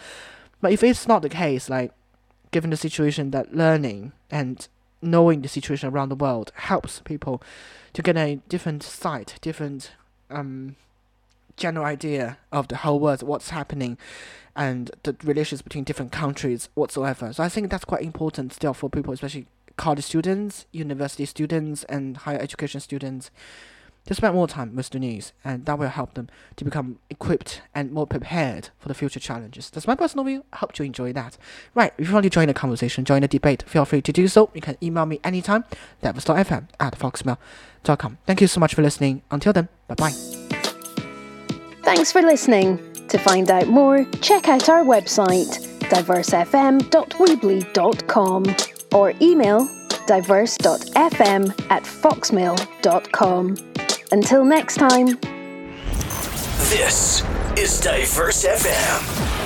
But 0.61 0.71
if 0.71 0.83
it's 0.83 1.07
not 1.07 1.21
the 1.21 1.29
case, 1.29 1.69
like, 1.69 1.91
given 2.51 2.69
the 2.69 2.77
situation 2.77 3.31
that 3.31 3.55
learning 3.55 4.11
and 4.29 4.67
knowing 5.01 5.41
the 5.41 5.47
situation 5.47 5.89
around 5.89 6.09
the 6.09 6.15
world 6.15 6.51
helps 6.55 6.99
people 6.99 7.41
to 7.93 8.01
get 8.01 8.15
a 8.15 8.35
different 8.47 8.83
sight, 8.83 9.35
different 9.41 9.91
um, 10.29 10.75
general 11.57 11.85
idea 11.85 12.37
of 12.51 12.67
the 12.67 12.77
whole 12.77 12.99
world, 12.99 13.23
what's 13.23 13.49
happening, 13.49 13.97
and 14.55 14.91
the 15.03 15.15
relations 15.23 15.61
between 15.61 15.83
different 15.83 16.11
countries 16.11 16.69
whatsoever. 16.75 17.33
So 17.33 17.43
I 17.43 17.49
think 17.49 17.69
that's 17.69 17.85
quite 17.85 18.01
important 18.01 18.53
still 18.53 18.73
for 18.73 18.89
people, 18.89 19.13
especially 19.13 19.47
college 19.77 20.03
students, 20.03 20.65
university 20.71 21.25
students, 21.25 21.83
and 21.85 22.17
higher 22.17 22.39
education 22.39 22.79
students, 22.81 23.31
to 24.05 24.13
spend 24.13 24.33
more 24.33 24.47
time 24.47 24.75
with 24.75 24.89
the 24.89 24.99
news, 24.99 25.33
and 25.43 25.65
that 25.65 25.77
will 25.77 25.89
help 25.89 26.13
them 26.15 26.29
to 26.55 26.65
become 26.65 26.99
equipped 27.09 27.61
and 27.73 27.91
more 27.91 28.07
prepared 28.07 28.69
for 28.79 28.87
the 28.87 28.93
future 28.93 29.19
challenges. 29.19 29.69
That's 29.69 29.87
my 29.87 29.95
personal 29.95 30.25
view. 30.25 30.43
I 30.51 30.57
hope 30.57 30.77
you 30.77 30.85
enjoy 30.85 31.13
that. 31.13 31.37
Right, 31.75 31.93
if 31.97 32.07
you 32.07 32.13
want 32.13 32.23
to 32.23 32.29
join 32.29 32.47
the 32.47 32.53
conversation, 32.53 33.05
join 33.05 33.21
the 33.21 33.27
debate, 33.27 33.63
feel 33.63 33.85
free 33.85 34.01
to 34.01 34.11
do 34.11 34.27
so. 34.27 34.49
You 34.53 34.61
can 34.61 34.77
email 34.81 35.05
me 35.05 35.19
anytime, 35.23 35.65
fm 36.01 36.67
at 36.79 36.97
foxmail.com. 36.97 38.17
Thank 38.25 38.41
you 38.41 38.47
so 38.47 38.59
much 38.59 38.75
for 38.75 38.81
listening. 38.81 39.21
Until 39.31 39.53
then, 39.53 39.69
bye 39.87 39.95
bye. 39.95 40.11
Thanks 41.83 42.11
for 42.11 42.21
listening. 42.21 42.79
To 43.07 43.17
find 43.17 43.49
out 43.51 43.67
more, 43.67 44.05
check 44.21 44.47
out 44.47 44.69
our 44.69 44.83
website, 44.83 45.59
diversefm.weebly.com 45.89 48.55
or 48.93 49.13
email 49.21 49.69
diverse.fm 50.07 51.49
at 51.69 51.83
foxmail.com. 51.83 53.55
Until 54.11 54.43
next 54.43 54.75
time. 54.75 55.17
This 56.69 57.23
is 57.57 57.79
Diverse 57.79 58.45
FM. 58.45 59.40